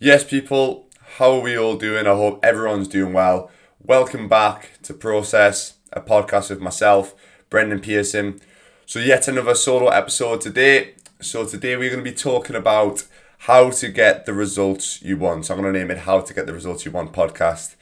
Yes, 0.00 0.22
people, 0.22 0.86
how 1.16 1.32
are 1.32 1.40
we 1.40 1.58
all 1.58 1.74
doing? 1.74 2.06
I 2.06 2.14
hope 2.14 2.38
everyone's 2.44 2.86
doing 2.86 3.12
well. 3.12 3.50
Welcome 3.80 4.28
back 4.28 4.78
to 4.84 4.94
Process, 4.94 5.74
a 5.92 6.00
podcast 6.00 6.50
with 6.50 6.60
myself, 6.60 7.16
Brendan 7.50 7.80
Pearson. 7.80 8.38
So, 8.86 9.00
yet 9.00 9.26
another 9.26 9.56
solo 9.56 9.88
episode 9.88 10.40
today. 10.40 10.94
So, 11.20 11.44
today 11.44 11.76
we're 11.76 11.90
going 11.90 12.04
to 12.04 12.08
be 12.08 12.16
talking 12.16 12.54
about 12.54 13.06
how 13.38 13.70
to 13.70 13.88
get 13.88 14.24
the 14.24 14.32
results 14.34 15.02
you 15.02 15.16
want. 15.16 15.46
So, 15.46 15.54
I'm 15.54 15.60
going 15.60 15.74
to 15.74 15.80
name 15.80 15.90
it 15.90 15.98
How 15.98 16.20
to 16.20 16.32
Get 16.32 16.46
the 16.46 16.54
Results 16.54 16.84
You 16.84 16.92
Want 16.92 17.12
podcast 17.12 17.74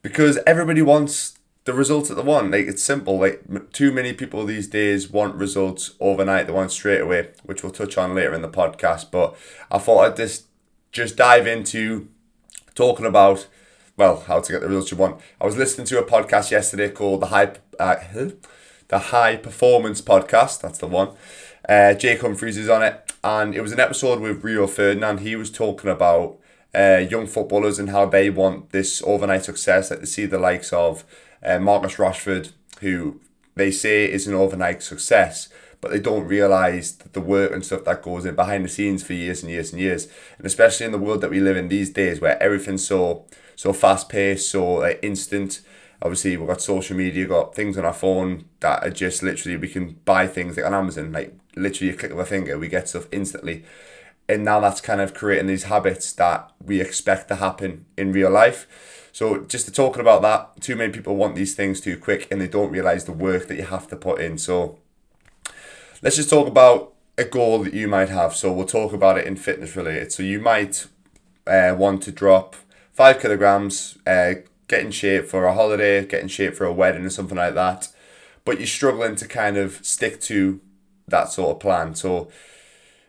because 0.00 0.38
everybody 0.46 0.80
wants 0.80 1.38
the 1.66 1.74
results 1.74 2.08
that 2.08 2.14
they 2.14 2.22
want. 2.22 2.50
Like 2.50 2.66
it's 2.66 2.82
simple. 2.82 3.18
Like 3.18 3.72
too 3.74 3.92
many 3.92 4.14
people 4.14 4.46
these 4.46 4.68
days 4.68 5.10
want 5.10 5.34
results 5.34 5.96
overnight. 6.00 6.46
They 6.46 6.52
want 6.54 6.72
straight 6.72 7.02
away, 7.02 7.28
which 7.42 7.62
we'll 7.62 7.72
touch 7.72 7.98
on 7.98 8.14
later 8.14 8.32
in 8.32 8.40
the 8.40 8.48
podcast. 8.48 9.10
But 9.10 9.36
I 9.70 9.76
thought 9.76 10.06
I'd 10.06 10.16
just 10.16 10.47
just 10.98 11.16
dive 11.16 11.46
into 11.46 12.08
talking 12.74 13.06
about 13.06 13.46
well 13.96 14.20
how 14.26 14.40
to 14.40 14.52
get 14.52 14.60
the 14.60 14.68
results 14.68 14.90
you 14.90 14.96
want. 14.96 15.20
I 15.40 15.46
was 15.46 15.56
listening 15.56 15.86
to 15.86 15.98
a 15.98 16.02
podcast 16.02 16.50
yesterday 16.50 16.90
called 16.90 17.20
the 17.20 17.26
High 17.26 17.52
uh, 17.78 17.96
the 18.88 18.98
High 18.98 19.36
Performance 19.36 20.02
Podcast. 20.02 20.60
That's 20.60 20.78
the 20.78 20.86
one. 20.88 21.10
Uh, 21.68 21.94
Jake 21.94 22.20
Humphries 22.20 22.56
is 22.56 22.68
on 22.68 22.82
it, 22.82 23.12
and 23.22 23.54
it 23.54 23.60
was 23.60 23.72
an 23.72 23.80
episode 23.80 24.20
with 24.20 24.42
Rio 24.42 24.66
Ferdinand. 24.66 25.20
He 25.20 25.36
was 25.36 25.50
talking 25.50 25.90
about 25.90 26.38
uh, 26.74 27.06
young 27.08 27.26
footballers 27.26 27.78
and 27.78 27.90
how 27.90 28.06
they 28.06 28.28
want 28.28 28.70
this 28.70 29.02
overnight 29.06 29.44
success. 29.44 29.90
Like 29.90 30.00
to 30.00 30.06
see 30.06 30.26
the 30.26 30.38
likes 30.38 30.72
of 30.72 31.04
uh, 31.44 31.58
Marcus 31.60 31.96
Rashford, 31.96 32.52
who 32.80 33.20
they 33.54 33.70
say 33.70 34.10
is 34.10 34.26
an 34.26 34.34
overnight 34.34 34.82
success, 34.82 35.48
but 35.80 35.90
they 35.90 36.00
don't 36.00 36.26
realise 36.26 36.92
the 36.92 37.20
work 37.20 37.52
and 37.52 37.64
stuff 37.64 37.84
that 37.84 38.02
goes 38.02 38.24
in 38.24 38.34
behind 38.34 38.64
the 38.64 38.68
scenes 38.68 39.02
for 39.02 39.12
years 39.12 39.42
and 39.42 39.50
years 39.50 39.72
and 39.72 39.80
years. 39.80 40.08
And 40.36 40.46
especially 40.46 40.86
in 40.86 40.92
the 40.92 40.98
world 40.98 41.20
that 41.20 41.30
we 41.30 41.40
live 41.40 41.56
in 41.56 41.68
these 41.68 41.90
days, 41.90 42.20
where 42.20 42.42
everything's 42.42 42.86
so 42.86 43.26
so 43.56 43.72
fast 43.72 44.08
paced, 44.08 44.50
so 44.50 44.74
like, 44.74 45.00
instant. 45.02 45.60
Obviously, 46.00 46.36
we've 46.36 46.46
got 46.46 46.62
social 46.62 46.96
media, 46.96 47.26
got 47.26 47.56
things 47.56 47.76
on 47.76 47.84
our 47.84 47.92
phone 47.92 48.44
that 48.60 48.84
are 48.84 48.90
just 48.90 49.22
literally 49.22 49.56
we 49.56 49.68
can 49.68 49.98
buy 50.04 50.28
things 50.28 50.56
like 50.56 50.64
on 50.64 50.74
Amazon, 50.74 51.10
like 51.10 51.36
literally 51.56 51.92
a 51.92 51.96
click 51.96 52.12
of 52.12 52.20
a 52.20 52.24
finger, 52.24 52.56
we 52.58 52.68
get 52.68 52.88
stuff 52.88 53.08
instantly. 53.10 53.64
And 54.28 54.44
now 54.44 54.60
that's 54.60 54.80
kind 54.80 55.00
of 55.00 55.14
creating 55.14 55.48
these 55.48 55.64
habits 55.64 56.12
that 56.12 56.52
we 56.64 56.80
expect 56.80 57.28
to 57.28 57.36
happen 57.36 57.86
in 57.96 58.12
real 58.12 58.30
life 58.30 58.66
so 59.18 59.38
just 59.46 59.66
to 59.66 59.72
talking 59.72 60.00
about 60.00 60.22
that, 60.22 60.60
too 60.60 60.76
many 60.76 60.92
people 60.92 61.16
want 61.16 61.34
these 61.34 61.56
things 61.56 61.80
too 61.80 61.96
quick 61.96 62.28
and 62.30 62.40
they 62.40 62.46
don't 62.46 62.70
realize 62.70 63.04
the 63.04 63.10
work 63.10 63.48
that 63.48 63.56
you 63.56 63.64
have 63.64 63.88
to 63.88 63.96
put 63.96 64.20
in. 64.20 64.38
So 64.38 64.78
let's 66.02 66.16
just 66.16 66.30
talk 66.30 66.46
about 66.46 66.94
a 67.16 67.24
goal 67.24 67.64
that 67.64 67.74
you 67.74 67.88
might 67.88 68.08
have. 68.08 68.34
So 68.34 68.52
we'll 68.52 68.66
talk 68.66 68.92
about 68.92 69.18
it 69.18 69.26
in 69.26 69.36
fitness 69.36 69.76
related. 69.76 70.12
So 70.12 70.22
you 70.22 70.40
might 70.40 70.86
uh, 71.46 71.74
want 71.76 72.02
to 72.04 72.12
drop 72.12 72.56
five 72.92 73.20
kilograms, 73.20 73.98
uh, 74.06 74.34
get 74.68 74.84
in 74.84 74.90
shape 74.90 75.26
for 75.26 75.44
a 75.44 75.54
holiday, 75.54 76.04
get 76.04 76.22
in 76.22 76.28
shape 76.28 76.54
for 76.54 76.64
a 76.64 76.72
wedding 76.72 77.04
or 77.04 77.10
something 77.10 77.36
like 77.36 77.54
that. 77.54 77.88
But 78.44 78.58
you're 78.58 78.66
struggling 78.66 79.16
to 79.16 79.26
kind 79.26 79.56
of 79.56 79.84
stick 79.84 80.20
to 80.22 80.60
that 81.08 81.30
sort 81.30 81.56
of 81.56 81.60
plan. 81.60 81.94
So 81.94 82.28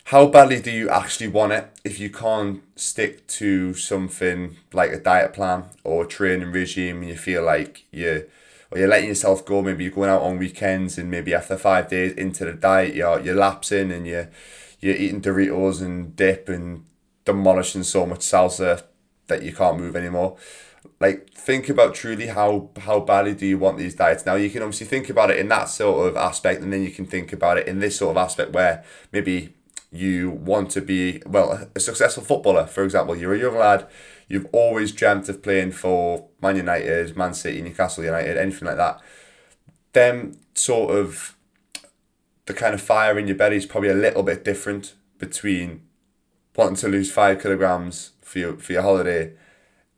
how 0.05 0.25
badly 0.25 0.59
do 0.59 0.71
you 0.71 0.89
actually 0.89 1.27
want 1.27 1.53
it 1.53 1.69
if 1.83 1.99
you 1.99 2.09
can't 2.09 2.63
stick 2.75 3.27
to 3.27 3.75
something 3.75 4.57
like 4.73 4.91
a 4.91 4.99
diet 4.99 5.33
plan 5.33 5.65
or 5.83 6.03
a 6.03 6.07
training 6.07 6.51
regime 6.51 7.01
and 7.01 7.09
you 7.09 7.15
feel 7.15 7.43
like 7.43 7.85
you 7.91 8.27
or 8.71 8.77
you're 8.77 8.87
letting 8.87 9.09
yourself 9.09 9.45
go 9.45 9.61
maybe 9.61 9.83
you're 9.83 9.93
going 9.93 10.09
out 10.09 10.21
on 10.21 10.37
weekends 10.37 10.97
and 10.97 11.09
maybe 11.09 11.33
after 11.33 11.57
five 11.57 11.89
days 11.89 12.13
into 12.13 12.45
the 12.45 12.53
diet 12.53 12.95
you're, 12.95 13.19
you're 13.19 13.35
lapsing 13.35 13.91
and 13.91 14.05
you're, 14.07 14.29
you're 14.79 14.95
eating 14.95 15.21
Doritos 15.21 15.81
and 15.81 16.15
dip 16.15 16.49
and 16.49 16.85
demolishing 17.25 17.83
so 17.83 18.05
much 18.05 18.19
salsa 18.19 18.83
that 19.27 19.43
you 19.43 19.53
can't 19.53 19.79
move 19.79 19.95
anymore 19.95 20.37
like 20.99 21.29
think 21.31 21.69
about 21.69 21.93
truly 21.93 22.27
how 22.27 22.69
how 22.79 22.99
badly 22.99 23.33
do 23.33 23.45
you 23.45 23.57
want 23.57 23.77
these 23.77 23.95
diets 23.95 24.25
now 24.25 24.35
you 24.35 24.49
can 24.49 24.61
obviously 24.61 24.87
think 24.87 25.09
about 25.09 25.29
it 25.29 25.37
in 25.37 25.47
that 25.49 25.69
sort 25.69 26.07
of 26.07 26.15
aspect 26.15 26.61
and 26.61 26.71
then 26.71 26.81
you 26.81 26.91
can 26.91 27.05
think 27.05 27.33
about 27.33 27.57
it 27.57 27.67
in 27.67 27.79
this 27.79 27.97
sort 27.97 28.11
of 28.11 28.17
aspect 28.17 28.51
where 28.51 28.83
maybe 29.11 29.53
you 29.91 30.29
want 30.29 30.69
to 30.71 30.81
be, 30.81 31.21
well, 31.25 31.67
a 31.75 31.79
successful 31.79 32.23
footballer, 32.23 32.65
for 32.65 32.83
example. 32.83 33.15
You're 33.15 33.33
a 33.33 33.39
young 33.39 33.57
lad, 33.57 33.87
you've 34.29 34.47
always 34.53 34.91
dreamt 34.93 35.27
of 35.27 35.43
playing 35.43 35.71
for 35.71 36.27
Man 36.41 36.55
United, 36.55 37.17
Man 37.17 37.33
City, 37.33 37.61
Newcastle 37.61 38.03
United, 38.03 38.37
anything 38.37 38.67
like 38.67 38.77
that. 38.77 39.01
Then, 39.91 40.37
sort 40.53 40.91
of, 40.91 41.35
the 42.45 42.53
kind 42.53 42.73
of 42.73 42.81
fire 42.81 43.19
in 43.19 43.27
your 43.27 43.35
belly 43.35 43.57
is 43.57 43.65
probably 43.65 43.89
a 43.89 43.95
little 43.95 44.23
bit 44.23 44.45
different 44.45 44.93
between 45.17 45.81
wanting 46.55 46.75
to 46.77 46.87
lose 46.87 47.11
five 47.11 47.41
kilograms 47.41 48.11
for 48.21 48.39
your, 48.39 48.57
for 48.57 48.73
your 48.73 48.81
holiday 48.83 49.33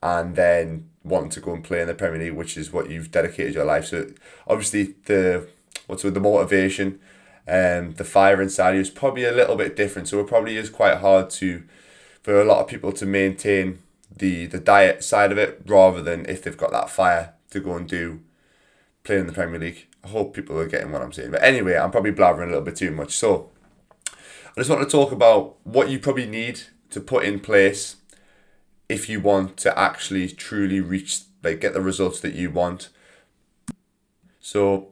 and 0.01 0.35
then 0.35 0.89
wanting 1.03 1.29
to 1.29 1.39
go 1.39 1.53
and 1.53 1.63
play 1.63 1.81
in 1.81 1.87
the 1.87 1.93
Premier 1.93 2.19
League, 2.19 2.33
which 2.33 2.57
is 2.57 2.73
what 2.73 2.89
you've 2.89 3.11
dedicated 3.11 3.53
your 3.53 3.65
life. 3.65 3.85
So 3.85 4.07
obviously 4.47 4.95
the 5.05 5.47
what's 5.87 6.03
with 6.03 6.13
the 6.13 6.19
motivation 6.19 6.99
um, 7.47 7.93
the 7.93 8.03
fire 8.03 8.41
inside 8.41 8.75
you 8.75 8.81
is 8.81 8.89
probably 8.89 9.25
a 9.25 9.31
little 9.31 9.55
bit 9.55 9.75
different. 9.75 10.07
So 10.07 10.19
it 10.19 10.27
probably 10.27 10.57
is 10.57 10.69
quite 10.69 10.97
hard 10.97 11.29
to 11.31 11.63
for 12.21 12.39
a 12.39 12.45
lot 12.45 12.61
of 12.61 12.67
people 12.67 12.91
to 12.93 13.05
maintain 13.05 13.79
the 14.15 14.45
the 14.45 14.59
diet 14.59 15.03
side 15.03 15.31
of 15.31 15.37
it 15.37 15.61
rather 15.65 16.01
than 16.01 16.25
if 16.27 16.43
they've 16.43 16.57
got 16.57 16.71
that 16.71 16.89
fire 16.89 17.33
to 17.51 17.59
go 17.59 17.75
and 17.75 17.87
do 17.87 18.21
play 19.03 19.17
in 19.17 19.27
the 19.27 19.33
Premier 19.33 19.59
League. 19.59 19.87
I 20.03 20.09
hope 20.09 20.33
people 20.33 20.57
are 20.59 20.67
getting 20.67 20.91
what 20.91 21.01
I'm 21.01 21.13
saying. 21.13 21.31
But 21.31 21.43
anyway, 21.43 21.75
I'm 21.75 21.91
probably 21.91 22.11
blabbering 22.11 22.43
a 22.43 22.47
little 22.47 22.61
bit 22.61 22.75
too 22.75 22.91
much. 22.91 23.15
So 23.15 23.51
I 24.07 24.59
just 24.59 24.69
want 24.69 24.81
to 24.81 24.89
talk 24.89 25.11
about 25.11 25.55
what 25.63 25.89
you 25.89 25.99
probably 25.99 26.25
need 26.25 26.61
to 26.89 26.99
put 26.99 27.23
in 27.23 27.39
place 27.39 27.97
if 28.89 29.07
you 29.07 29.21
want 29.21 29.57
to 29.57 29.77
actually 29.77 30.27
truly 30.29 30.81
reach 30.81 31.21
like 31.43 31.61
get 31.61 31.73
the 31.73 31.81
results 31.81 32.19
that 32.21 32.33
you 32.33 32.49
want. 32.49 32.89
So 34.39 34.89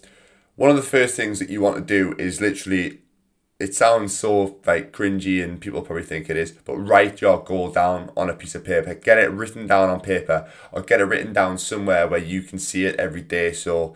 one 0.55 0.69
of 0.69 0.75
the 0.75 0.81
first 0.81 1.15
things 1.15 1.39
that 1.39 1.49
you 1.49 1.61
want 1.61 1.75
to 1.75 1.81
do 1.81 2.15
is 2.17 2.41
literally 2.41 2.99
it 3.59 3.75
sounds 3.75 4.17
so 4.17 4.57
like 4.65 4.93
cringy 4.93 5.43
and 5.43 5.59
people 5.59 5.81
probably 5.81 6.03
think 6.03 6.29
it 6.29 6.37
is, 6.37 6.51
but 6.51 6.77
write 6.77 7.19
your 7.19 7.43
goal 7.43 7.69
down 7.69 8.09
on 8.15 8.29
a 8.29 8.33
piece 8.33 8.55
of 8.55 8.63
paper. 8.63 8.93
Get 8.93 9.17
it 9.17 9.31
written 9.31 9.67
down 9.67 9.89
on 9.89 9.99
paper 9.99 10.49
or 10.71 10.81
get 10.81 11.01
it 11.01 11.05
written 11.05 11.33
down 11.33 11.57
somewhere 11.57 12.07
where 12.07 12.21
you 12.21 12.41
can 12.41 12.57
see 12.57 12.85
it 12.85 12.97
every 12.97 13.21
day. 13.21 13.51
So 13.51 13.95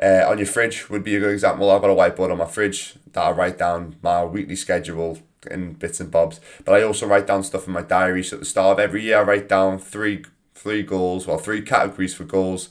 uh, 0.00 0.24
on 0.26 0.38
your 0.38 0.46
fridge 0.46 0.88
would 0.88 1.04
be 1.04 1.16
a 1.16 1.20
good 1.20 1.32
example. 1.32 1.70
I've 1.70 1.82
got 1.82 1.90
a 1.90 1.94
whiteboard 1.94 2.32
on 2.32 2.38
my 2.38 2.46
fridge 2.46 2.94
that 3.12 3.20
I 3.20 3.30
write 3.32 3.58
down 3.58 3.96
my 4.00 4.24
weekly 4.24 4.56
schedule 4.56 5.18
in 5.50 5.74
bits 5.74 6.00
and 6.00 6.10
bobs. 6.10 6.40
But 6.64 6.74
I 6.74 6.82
also 6.82 7.06
write 7.06 7.26
down 7.26 7.44
stuff 7.44 7.66
in 7.66 7.74
my 7.74 7.82
diary. 7.82 8.24
So 8.24 8.36
at 8.36 8.40
the 8.40 8.46
start 8.46 8.78
of 8.78 8.80
every 8.80 9.02
year 9.02 9.18
I 9.18 9.22
write 9.22 9.48
down 9.48 9.78
three 9.78 10.24
three 10.54 10.82
goals, 10.82 11.26
well 11.26 11.38
three 11.38 11.60
categories 11.60 12.14
for 12.14 12.24
goals. 12.24 12.70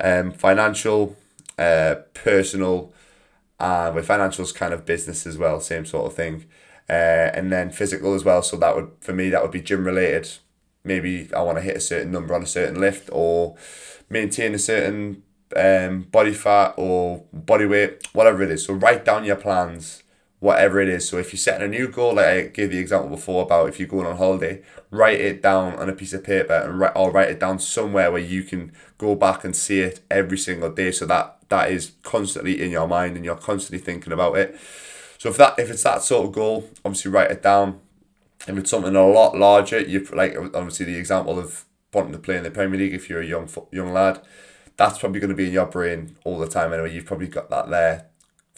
Um, 0.00 0.32
financial, 0.32 1.16
uh, 1.58 1.96
personal, 2.12 2.92
and 3.58 3.94
with 3.94 4.08
financials 4.08 4.54
kind 4.54 4.72
of 4.74 4.84
business 4.84 5.26
as 5.26 5.38
well, 5.38 5.60
same 5.60 5.86
sort 5.86 6.06
of 6.06 6.14
thing. 6.14 6.44
Uh, 6.88 7.32
and 7.34 7.50
then 7.50 7.70
physical 7.70 8.14
as 8.14 8.24
well. 8.24 8.42
So 8.42 8.56
that 8.58 8.76
would 8.76 8.90
for 9.00 9.12
me 9.12 9.28
that 9.30 9.42
would 9.42 9.50
be 9.50 9.60
gym 9.60 9.84
related. 9.84 10.30
Maybe 10.84 11.28
I 11.34 11.42
want 11.42 11.58
to 11.58 11.62
hit 11.62 11.76
a 11.76 11.80
certain 11.80 12.12
number 12.12 12.32
on 12.32 12.44
a 12.44 12.46
certain 12.46 12.80
lift 12.80 13.08
or 13.12 13.56
maintain 14.08 14.54
a 14.54 14.58
certain 14.58 15.24
um, 15.56 16.02
body 16.02 16.32
fat 16.32 16.74
or 16.76 17.24
body 17.32 17.66
weight, 17.66 18.06
whatever 18.12 18.42
it 18.42 18.50
is. 18.50 18.64
So 18.64 18.74
write 18.74 19.04
down 19.04 19.24
your 19.24 19.36
plans, 19.36 20.04
whatever 20.40 20.80
it 20.80 20.88
is. 20.88 21.08
So 21.08 21.18
if 21.18 21.32
you're 21.32 21.38
setting 21.38 21.66
a 21.66 21.68
new 21.68 21.88
goal, 21.88 22.14
like 22.14 22.26
I 22.26 22.42
gave 22.48 22.70
the 22.70 22.78
example 22.78 23.08
before 23.08 23.44
about 23.44 23.68
if 23.68 23.78
you're 23.78 23.88
going 23.88 24.06
on 24.06 24.16
holiday, 24.16 24.62
write 24.90 25.20
it 25.20 25.42
down 25.42 25.74
on 25.76 25.88
a 25.88 25.92
piece 25.92 26.12
of 26.12 26.24
paper 26.24 26.52
and 26.52 26.78
write 26.78 26.92
or 26.94 27.10
write 27.10 27.30
it 27.30 27.40
down 27.40 27.58
somewhere 27.58 28.10
where 28.12 28.20
you 28.20 28.42
can 28.42 28.72
go 28.98 29.14
back 29.14 29.44
and 29.44 29.56
see 29.56 29.80
it 29.80 30.00
every 30.10 30.38
single 30.38 30.70
day. 30.70 30.92
So 30.92 31.06
that 31.06 31.38
that 31.48 31.70
is 31.70 31.92
constantly 32.02 32.60
in 32.62 32.70
your 32.70 32.88
mind 32.88 33.16
and 33.16 33.24
you're 33.24 33.36
constantly 33.36 33.78
thinking 33.78 34.12
about 34.12 34.36
it. 34.36 34.58
So 35.18 35.30
if 35.30 35.36
that 35.38 35.58
if 35.58 35.70
it's 35.70 35.82
that 35.84 36.02
sort 36.02 36.26
of 36.26 36.32
goal, 36.32 36.70
obviously 36.84 37.10
write 37.10 37.30
it 37.30 37.42
down. 37.42 37.80
If 38.46 38.56
it's 38.56 38.70
something 38.70 38.94
a 38.94 39.06
lot 39.06 39.36
larger, 39.36 39.80
you 39.80 40.06
like 40.12 40.36
obviously 40.36 40.86
the 40.86 40.96
example 40.96 41.38
of 41.38 41.64
wanting 41.92 42.12
to 42.12 42.18
play 42.18 42.36
in 42.36 42.42
the 42.42 42.50
Premier 42.50 42.78
League 42.78 42.94
if 42.94 43.08
you're 43.08 43.22
a 43.22 43.26
young 43.26 43.48
young 43.72 43.92
lad, 43.92 44.20
that's 44.76 44.98
probably 44.98 45.20
going 45.20 45.30
to 45.30 45.36
be 45.36 45.46
in 45.46 45.52
your 45.52 45.66
brain 45.66 46.16
all 46.24 46.38
the 46.38 46.46
time 46.46 46.72
anyway. 46.72 46.92
You've 46.94 47.06
probably 47.06 47.28
got 47.28 47.48
that 47.50 47.70
there, 47.70 48.06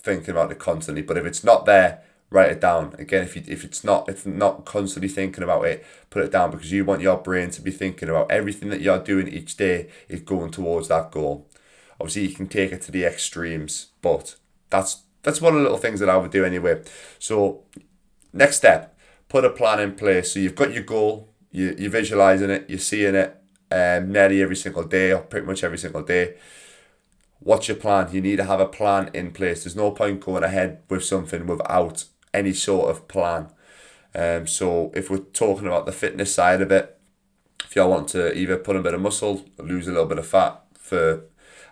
thinking 0.09 0.31
about 0.31 0.51
it 0.51 0.59
constantly. 0.59 1.03
But 1.03 1.19
if 1.19 1.25
it's 1.25 1.45
not 1.45 1.67
there, 1.67 2.03
write 2.31 2.53
it 2.53 2.61
down. 2.61 2.95
Again, 2.99 3.25
if 3.25 3.37
you 3.37 3.43
if 3.47 3.65
it's 3.65 3.85
not 3.85 4.09
if 4.09 4.27
not 4.27 4.65
constantly 4.65 5.09
thinking 5.09 5.45
about 5.45 5.65
it, 5.67 5.85
put 6.11 6.25
it 6.25 6.33
down 6.33 6.51
because 6.51 6.73
you 6.73 6.85
want 6.85 7.03
your 7.03 7.19
brain 7.19 7.51
to 7.51 7.63
be 7.63 7.71
thinking 7.71 8.09
about 8.09 8.31
everything 8.31 8.71
that 8.71 8.81
you're 8.81 9.03
doing 9.03 9.29
each 9.29 9.57
day 9.57 9.89
is 10.09 10.21
going 10.21 10.51
towards 10.51 10.89
that 10.89 11.11
goal. 11.11 11.47
Obviously, 12.01 12.27
you 12.29 12.35
can 12.35 12.49
take 12.49 12.73
it 12.73 12.83
to 12.83 12.93
the 12.93 13.05
extremes, 13.05 13.89
but 14.03 14.37
that's 14.71 15.03
that's 15.23 15.41
one 15.41 15.55
of 15.55 15.59
the 15.59 15.65
little 15.65 15.79
things 15.79 16.01
that 16.01 16.09
I 16.09 16.17
would 16.17 16.31
do 16.31 16.45
anyway. 16.45 16.83
So, 17.19 17.65
next 18.33 18.57
step, 18.57 18.97
put 19.29 19.45
a 19.45 19.51
plan 19.51 19.81
in 19.81 19.95
place. 19.95 20.33
So 20.33 20.41
you've 20.41 20.55
got 20.55 20.73
your 20.73 20.85
goal, 20.85 21.29
you 21.51 21.75
you're 21.79 21.91
visualizing 21.91 22.51
it, 22.51 22.67
you're 22.69 22.79
seeing 22.79 23.15
it 23.15 23.37
um, 23.71 24.13
nearly 24.13 24.43
every 24.43 24.57
single 24.57 24.85
day 24.85 25.13
or 25.13 25.21
pretty 25.21 25.47
much 25.47 25.65
every 25.65 25.79
single 25.79 26.03
day. 26.03 26.35
What's 27.41 27.69
your 27.69 27.77
plan? 27.77 28.09
You 28.13 28.21
need 28.21 28.37
to 28.37 28.45
have 28.45 28.61
a 28.61 28.67
plan 28.67 29.11
in 29.15 29.31
place. 29.31 29.65
There's 29.65 29.77
no 29.77 29.91
point 29.91 30.21
going 30.21 30.43
ahead 30.43 30.83
with 30.89 31.05
something 31.05 31.47
without 31.47 32.05
any 32.35 32.53
sort 32.53 32.91
of 32.91 33.09
plan. 33.09 33.49
Um, 34.15 34.47
so 34.47 34.91
if 34.95 35.11
we're 35.11 35.19
talking 35.19 35.67
about 35.67 35.87
the 35.87 35.93
fitness 35.93 36.35
side 36.35 36.61
of 36.61 36.73
it, 36.73 36.99
if 37.65 37.77
y'all 37.77 37.91
want 37.91 38.09
to 38.09 38.37
either 38.37 38.57
put 38.57 38.77
a 38.77 38.83
bit 38.83 38.95
of 38.95 39.01
muscle, 39.01 39.45
lose 39.59 39.87
a 39.87 39.93
little 39.93 40.07
bit 40.07 40.19
of 40.19 40.27
fat 40.27 40.61
for 40.75 41.25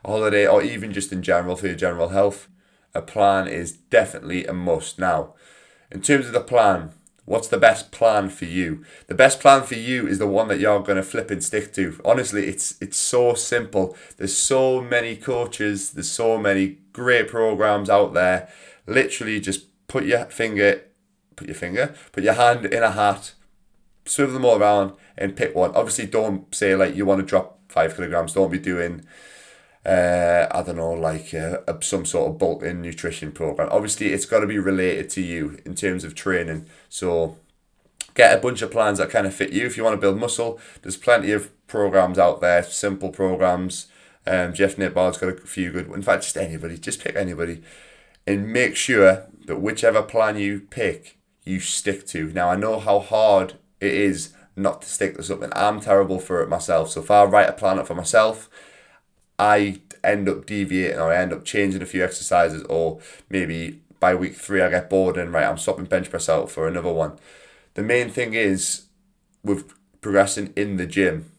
a 0.04 0.10
holiday, 0.10 0.46
or 0.46 0.62
even 0.62 0.92
just 0.92 1.12
in 1.12 1.22
general 1.22 1.56
for 1.56 1.66
your 1.66 1.76
general 1.76 2.10
health, 2.10 2.48
a 2.94 3.02
plan 3.02 3.48
is 3.48 3.72
definitely 3.72 4.46
a 4.46 4.52
must. 4.52 4.98
Now, 4.98 5.34
in 5.90 6.00
terms 6.00 6.26
of 6.26 6.32
the 6.32 6.40
plan, 6.40 6.92
what's 7.26 7.48
the 7.48 7.58
best 7.58 7.92
plan 7.92 8.30
for 8.30 8.46
you? 8.46 8.84
The 9.06 9.14
best 9.14 9.40
plan 9.40 9.62
for 9.64 9.74
you 9.74 10.06
is 10.06 10.18
the 10.18 10.26
one 10.26 10.48
that 10.48 10.58
you're 10.58 10.80
going 10.80 10.96
to 10.96 11.02
flip 11.02 11.30
and 11.30 11.44
stick 11.44 11.74
to. 11.74 12.00
Honestly, 12.04 12.46
it's 12.46 12.76
it's 12.80 12.96
so 12.96 13.34
simple. 13.34 13.96
There's 14.16 14.36
so 14.36 14.80
many 14.80 15.14
coaches, 15.16 15.90
there's 15.90 16.10
so 16.10 16.38
many 16.38 16.78
great 16.92 17.28
programs 17.28 17.90
out 17.90 18.14
there. 18.14 18.48
Literally 18.86 19.40
just 19.40 19.66
put 19.86 20.06
your 20.06 20.24
finger 20.26 20.80
put 21.36 21.46
your 21.46 21.54
finger, 21.54 21.94
put 22.12 22.24
your 22.24 22.32
hand 22.32 22.66
in 22.66 22.82
a 22.82 22.90
hat, 22.90 23.34
swivel 24.04 24.34
them 24.34 24.44
all 24.44 24.58
around 24.58 24.92
and 25.16 25.36
pick 25.36 25.54
one. 25.54 25.74
Obviously, 25.74 26.06
don't 26.06 26.52
say 26.54 26.74
like 26.74 26.96
you 26.96 27.04
want 27.04 27.20
to 27.20 27.26
drop 27.26 27.60
five 27.68 27.94
kilograms. 27.94 28.32
Don't 28.32 28.50
be 28.50 28.58
doing, 28.58 29.04
uh, 29.86 30.48
I 30.50 30.62
don't 30.62 30.76
know, 30.76 30.92
like 30.92 31.32
uh, 31.32 31.58
some 31.80 32.04
sort 32.04 32.30
of 32.30 32.38
bulk-in 32.38 32.82
nutrition 32.82 33.30
program. 33.30 33.68
Obviously, 33.70 34.12
it's 34.12 34.26
got 34.26 34.40
to 34.40 34.46
be 34.46 34.58
related 34.58 35.08
to 35.10 35.20
you 35.20 35.58
in 35.64 35.76
terms 35.76 36.02
of 36.02 36.16
training. 36.16 36.66
So 36.88 37.36
get 38.14 38.36
a 38.36 38.40
bunch 38.40 38.62
of 38.62 38.72
plans 38.72 38.98
that 38.98 39.10
kind 39.10 39.26
of 39.26 39.34
fit 39.34 39.52
you. 39.52 39.64
If 39.64 39.76
you 39.76 39.84
want 39.84 39.94
to 39.94 40.00
build 40.00 40.18
muscle, 40.18 40.58
there's 40.82 40.96
plenty 40.96 41.30
of 41.30 41.50
programs 41.68 42.18
out 42.18 42.40
there, 42.40 42.64
simple 42.64 43.10
programs. 43.10 43.86
Um, 44.26 44.52
Jeff 44.52 44.76
Nippard's 44.76 45.18
got 45.18 45.28
a 45.28 45.36
few 45.36 45.70
good. 45.70 45.88
In 45.92 46.02
fact, 46.02 46.24
just 46.24 46.36
anybody, 46.36 46.78
just 46.78 47.02
pick 47.04 47.14
anybody, 47.14 47.62
and 48.26 48.52
make 48.52 48.74
sure 48.74 49.26
that 49.44 49.60
whichever 49.60 50.02
plan 50.02 50.36
you 50.36 50.60
pick 50.60 51.16
you 51.44 51.60
stick 51.60 52.04
to. 52.08 52.32
Now, 52.32 52.50
I 52.50 52.56
know 52.56 52.80
how 52.80 52.98
hard 52.98 53.54
it 53.80 53.94
is 53.94 54.34
not 54.56 54.82
to 54.82 54.88
stick 54.88 55.16
to 55.16 55.22
something. 55.22 55.52
I'm 55.54 55.80
terrible 55.80 56.18
for 56.18 56.42
it 56.42 56.48
myself. 56.48 56.90
So 56.90 57.02
if 57.02 57.10
I 57.10 57.22
write 57.22 57.48
a 57.48 57.52
plan 57.52 57.78
up 57.78 57.86
for 57.86 57.94
myself, 57.94 58.50
I 59.38 59.80
end 60.02 60.28
up 60.28 60.46
deviating 60.46 60.98
or 60.98 61.12
I 61.12 61.16
end 61.16 61.32
up 61.32 61.44
changing 61.44 61.82
a 61.82 61.86
few 61.86 62.04
exercises 62.04 62.62
or 62.64 63.00
maybe 63.28 63.80
by 64.00 64.14
week 64.14 64.36
three 64.36 64.62
I 64.62 64.70
get 64.70 64.90
bored 64.90 65.16
and 65.16 65.32
right 65.32 65.46
I'm 65.46 65.58
swapping 65.58 65.86
bench 65.86 66.10
press 66.10 66.28
out 66.28 66.50
for 66.50 66.68
another 66.68 66.92
one. 66.92 67.18
The 67.74 67.82
main 67.82 68.10
thing 68.10 68.34
is 68.34 68.86
with 69.42 69.72
progressing 70.00 70.52
in 70.56 70.76
the 70.76 70.86
gym 70.86 71.32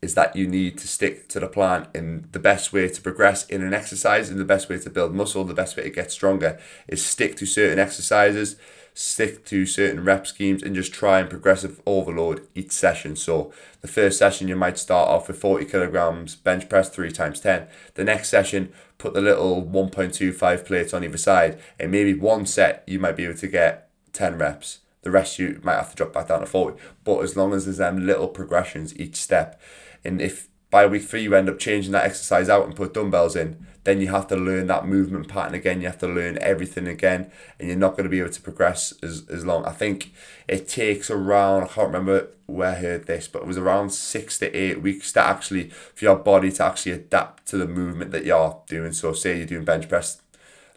is 0.00 0.14
that 0.14 0.36
you 0.36 0.46
need 0.46 0.78
to 0.78 0.86
stick 0.86 1.28
to 1.28 1.40
the 1.40 1.48
plan 1.48 1.88
and 1.94 2.30
the 2.32 2.38
best 2.38 2.72
way 2.72 2.88
to 2.88 3.02
progress 3.02 3.46
in 3.46 3.62
an 3.62 3.74
exercise 3.74 4.30
and 4.30 4.38
the 4.38 4.44
best 4.44 4.68
way 4.68 4.78
to 4.78 4.90
build 4.90 5.12
muscle, 5.12 5.44
the 5.44 5.54
best 5.54 5.76
way 5.76 5.84
to 5.84 5.90
get 5.90 6.12
stronger 6.12 6.58
is 6.86 7.04
stick 7.04 7.36
to 7.36 7.46
certain 7.46 7.78
exercises 7.78 8.56
stick 8.98 9.44
to 9.44 9.64
certain 9.64 10.02
rep 10.02 10.26
schemes 10.26 10.60
and 10.60 10.74
just 10.74 10.92
try 10.92 11.20
and 11.20 11.30
progressive 11.30 11.80
overload 11.86 12.44
each 12.56 12.72
session. 12.72 13.14
So 13.14 13.52
the 13.80 13.86
first 13.86 14.18
session 14.18 14.48
you 14.48 14.56
might 14.56 14.76
start 14.76 15.08
off 15.08 15.28
with 15.28 15.38
40 15.38 15.66
kilograms 15.66 16.34
bench 16.34 16.68
press 16.68 16.90
three 16.90 17.12
times 17.12 17.38
10. 17.38 17.68
The 17.94 18.02
next 18.02 18.28
session, 18.28 18.72
put 18.98 19.14
the 19.14 19.20
little 19.20 19.62
1.25 19.62 20.66
plates 20.66 20.92
on 20.92 21.04
either 21.04 21.16
side 21.16 21.60
and 21.78 21.92
maybe 21.92 22.12
one 22.12 22.44
set 22.44 22.82
you 22.88 22.98
might 22.98 23.16
be 23.16 23.24
able 23.24 23.38
to 23.38 23.46
get 23.46 23.88
10 24.14 24.36
reps. 24.36 24.80
The 25.02 25.12
rest 25.12 25.38
you 25.38 25.60
might 25.62 25.76
have 25.76 25.90
to 25.90 25.96
drop 25.96 26.12
back 26.12 26.26
down 26.26 26.40
to 26.40 26.46
40. 26.46 26.76
But 27.04 27.20
as 27.20 27.36
long 27.36 27.54
as 27.54 27.66
there's 27.66 27.76
them 27.76 28.04
little 28.04 28.26
progressions 28.26 28.98
each 28.98 29.14
step 29.14 29.60
and 30.04 30.20
if 30.20 30.48
by 30.70 30.86
week 30.86 31.04
three 31.04 31.22
you 31.22 31.36
end 31.36 31.48
up 31.48 31.60
changing 31.60 31.92
that 31.92 32.04
exercise 32.04 32.48
out 32.48 32.66
and 32.66 32.74
put 32.74 32.94
dumbbells 32.94 33.36
in, 33.36 33.64
then 33.88 34.02
you 34.02 34.08
have 34.08 34.26
to 34.26 34.36
learn 34.36 34.66
that 34.66 34.86
movement 34.86 35.28
pattern 35.28 35.54
again. 35.54 35.80
You 35.80 35.86
have 35.86 35.98
to 36.00 36.06
learn 36.06 36.36
everything 36.42 36.86
again, 36.86 37.30
and 37.58 37.68
you're 37.68 37.78
not 37.78 37.92
going 37.92 38.04
to 38.04 38.10
be 38.10 38.20
able 38.20 38.30
to 38.30 38.42
progress 38.42 38.92
as, 39.02 39.26
as 39.30 39.46
long. 39.46 39.64
I 39.64 39.72
think 39.72 40.12
it 40.46 40.68
takes 40.68 41.10
around, 41.10 41.62
I 41.62 41.66
can't 41.68 41.86
remember 41.86 42.28
where 42.44 42.72
I 42.72 42.74
heard 42.74 43.06
this, 43.06 43.28
but 43.28 43.42
it 43.42 43.48
was 43.48 43.56
around 43.56 43.90
six 43.90 44.38
to 44.40 44.54
eight 44.54 44.82
weeks 44.82 45.10
to 45.12 45.20
actually, 45.24 45.70
for 45.70 46.04
your 46.04 46.16
body 46.16 46.52
to 46.52 46.64
actually 46.64 46.92
adapt 46.92 47.46
to 47.46 47.56
the 47.56 47.66
movement 47.66 48.10
that 48.10 48.26
you're 48.26 48.62
doing. 48.68 48.92
So, 48.92 49.14
say 49.14 49.38
you're 49.38 49.46
doing 49.46 49.64
bench 49.64 49.88
press, 49.88 50.20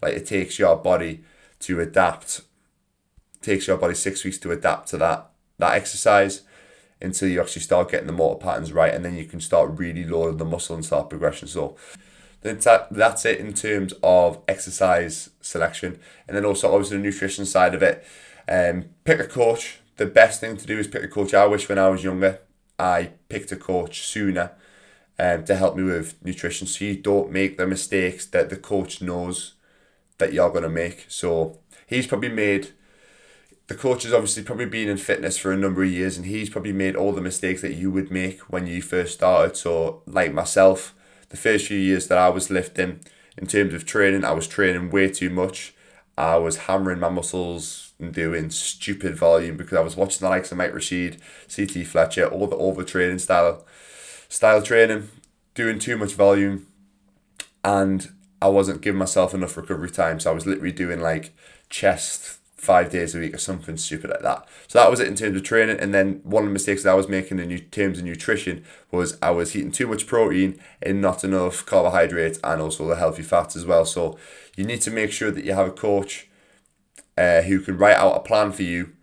like 0.02 0.14
it 0.14 0.25
takes 0.25 0.57
your 0.57 0.78
body 0.78 1.25
to 1.60 1.81
adapt, 1.81 2.42
takes 3.42 3.68
your 3.68 3.78
body 3.78 3.94
six 3.94 4.24
weeks 4.24 4.38
to 4.38 4.52
adapt 4.52 4.88
to 4.90 4.98
that 4.98 5.31
that 5.57 5.74
exercise 5.74 6.44
until 7.02 7.28
you 7.28 7.42
actually 7.42 7.62
start 7.62 7.92
getting 7.92 8.07
the 8.07 8.14
motor 8.14 8.40
patterns 8.40 8.72
right, 8.72 8.94
and 8.94 9.04
then 9.04 9.16
you 9.16 9.25
can 9.25 9.42
start 9.42 9.78
really 9.78 10.06
loading 10.06 10.38
the 10.38 10.46
muscle 10.46 10.75
and 10.75 10.86
start 10.86 11.10
progression. 11.10 11.50
So 11.50 11.75
that's 12.42 13.26
it 13.26 13.40
in 13.40 13.54
terms 13.54 13.94
of 14.02 14.40
exercise 14.48 15.30
selection, 15.42 16.00
and 16.28 16.36
then 16.36 16.46
also 16.46 16.72
obviously 16.74 16.98
the 16.98 17.04
nutrition 17.04 17.46
side 17.46 17.76
of 17.76 17.84
it. 17.84 18.04
Um, 18.48 18.86
pick 19.04 19.20
a 19.20 19.28
coach. 19.28 19.80
The 19.98 20.06
best 20.06 20.42
thing 20.42 20.58
to 20.58 20.66
do 20.66 20.80
is 20.80 20.88
pick 20.88 21.04
a 21.04 21.08
coach. 21.08 21.34
I 21.34 21.46
wish 21.46 21.70
when 21.70 21.78
I 21.78 21.90
was 21.90 22.04
younger, 22.04 22.40
I 22.80 23.12
picked 23.30 23.52
a 23.52 23.56
coach 23.56 24.02
sooner 24.08 24.52
um, 25.20 25.46
to 25.46 25.56
help 25.56 25.76
me 25.76 25.84
with 25.84 26.24
nutrition, 26.26 26.68
so 26.68 26.86
you 26.86 26.98
don't 26.98 27.32
make 27.32 27.58
the 27.58 27.68
mistakes 27.68 28.26
that 28.28 28.50
the 28.50 28.58
coach 28.58 29.02
knows 29.02 29.54
that 30.18 30.34
you're 30.34 30.50
gonna 30.50 30.70
make. 30.70 31.06
So 31.08 31.60
he's 31.88 32.08
probably 32.08 32.30
made 32.30 32.72
the 33.72 33.78
coach 33.78 34.04
has 34.04 34.12
obviously 34.12 34.44
probably 34.44 34.66
been 34.66 34.90
in 34.90 34.98
fitness 34.98 35.38
for 35.38 35.54
a 35.54 35.58
number 35.58 35.82
of 35.82 35.90
years 35.90 36.18
and 36.18 36.26
he's 36.26 36.50
probably 36.50 36.74
made 36.74 36.94
all 36.94 37.14
the 37.14 37.22
mistakes 37.22 37.62
that 37.62 37.76
you 37.76 37.90
would 37.90 38.12
make 38.12 38.42
when 38.42 38.68
you 38.68 38.82
first 38.82 39.14
started. 39.14 39.56
So, 39.56 40.02
like 40.06 40.34
myself, 40.34 40.94
the 41.31 41.38
first 41.38 41.68
few 41.68 41.78
years 41.78 42.07
that 42.07 42.18
I 42.18 42.30
was 42.30 42.50
lifting, 42.50 43.00
in 43.38 43.48
terms 43.48 43.74
of 43.74 43.86
training, 43.86 44.25
I 44.25 44.33
was 44.33 44.48
training 44.48 44.92
way 44.92 45.10
too 45.10 45.30
much. 45.30 45.74
I 46.18 46.36
was 46.36 46.57
hammering 46.57 47.00
my 47.00 47.10
muscles 47.10 47.94
and 47.98 48.13
doing 48.13 48.50
stupid 48.50 49.16
volume 49.16 49.56
because 49.56 49.78
I 49.78 49.81
was 49.81 49.95
watching 49.95 50.19
the 50.19 50.30
likes 50.30 50.51
of 50.51 50.57
Mike 50.57 50.74
Rashid, 50.74 51.22
CT 51.54 51.88
Fletcher, 51.88 52.28
all 52.28 52.48
the 52.48 52.57
overtraining 52.57 53.22
style, 53.22 53.66
style 54.28 54.62
training, 54.62 55.07
doing 55.56 55.80
too 55.80 55.98
much 55.98 56.13
volume, 56.13 56.68
and 57.63 58.12
I 58.42 58.50
wasn't 58.50 58.81
giving 58.81 59.00
myself 59.00 59.33
enough 59.33 59.56
recovery 59.56 59.89
time. 59.89 60.19
So 60.19 60.31
I 60.31 60.33
was 60.33 60.45
literally 60.45 60.74
doing 60.74 61.00
like 61.00 61.33
chest 61.69 62.39
five 62.62 62.92
days 62.92 63.16
a 63.16 63.19
week 63.19 63.34
or 63.34 63.40
something 63.40 63.75
stupid 63.75 64.12
like 64.12 64.22
that. 64.22 64.48
So 64.68 64.78
that 64.78 64.92
was 64.92 65.00
it 65.00 65.08
in 65.08 65.16
terms 65.16 65.36
of 65.36 65.42
training. 65.42 65.80
And 65.80 65.96
then 65.96 66.22
one 66.24 66.44
of 66.44 66.50
the 66.50 66.54
mistakes 66.54 66.84
that 66.84 66.92
I 66.92 66.94
was 66.94 67.10
making 67.10 67.40
in 67.40 67.60
terms 67.72 67.98
of 67.98 68.06
nutrition 68.06 68.63
was 68.92 69.18
I 69.19 69.31
was 69.31 69.56
eating 69.56 69.72
too 69.72 69.88
much 69.88 70.06
protein 70.06 70.62
and 70.80 71.02
not 71.02 71.24
enough 71.24 71.66
carbohydrates 71.66 72.40
and 72.44 72.62
also 72.62 72.88
the 72.88 72.98
healthy 72.98 73.24
fats 73.24 73.56
as 73.56 73.66
well. 73.66 73.84
So 73.84 74.16
you 74.56 74.63
need 74.63 74.81
to 74.81 74.92
make 74.92 75.12
sure 75.12 75.31
that 75.31 75.44
you 75.44 75.54
have 75.54 75.69
a 75.69 75.72
coach 75.72 76.30
uh, 77.18 77.42
who 77.42 77.62
can 77.62 77.78
write 77.78 77.98
out 77.98 78.16
a 78.16 78.19
plan 78.19 78.52
for 78.52 78.62
you 78.62 78.94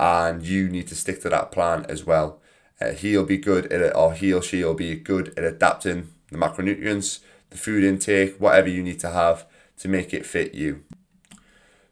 and 0.00 0.42
you 0.42 0.68
need 0.68 0.88
to 0.88 0.96
stick 0.96 1.22
to 1.22 1.28
that 1.28 1.52
plan 1.52 1.86
as 1.88 2.04
well. 2.04 2.40
Uh, 2.80 2.90
he'll 2.90 3.24
be 3.24 3.38
good 3.38 3.66
at 3.66 3.80
it, 3.80 3.92
or 3.94 4.12
he 4.12 4.32
or 4.32 4.42
she 4.42 4.64
will 4.64 4.74
be 4.74 4.96
good 4.96 5.32
at 5.38 5.44
adapting 5.44 6.08
the 6.32 6.36
macronutrients, 6.36 7.20
the 7.50 7.56
food 7.56 7.84
intake, 7.84 8.36
whatever 8.38 8.68
you 8.68 8.82
need 8.82 8.98
to 8.98 9.10
have 9.10 9.46
to 9.76 9.86
make 9.86 10.12
it 10.12 10.26
fit 10.26 10.52
you. 10.52 10.82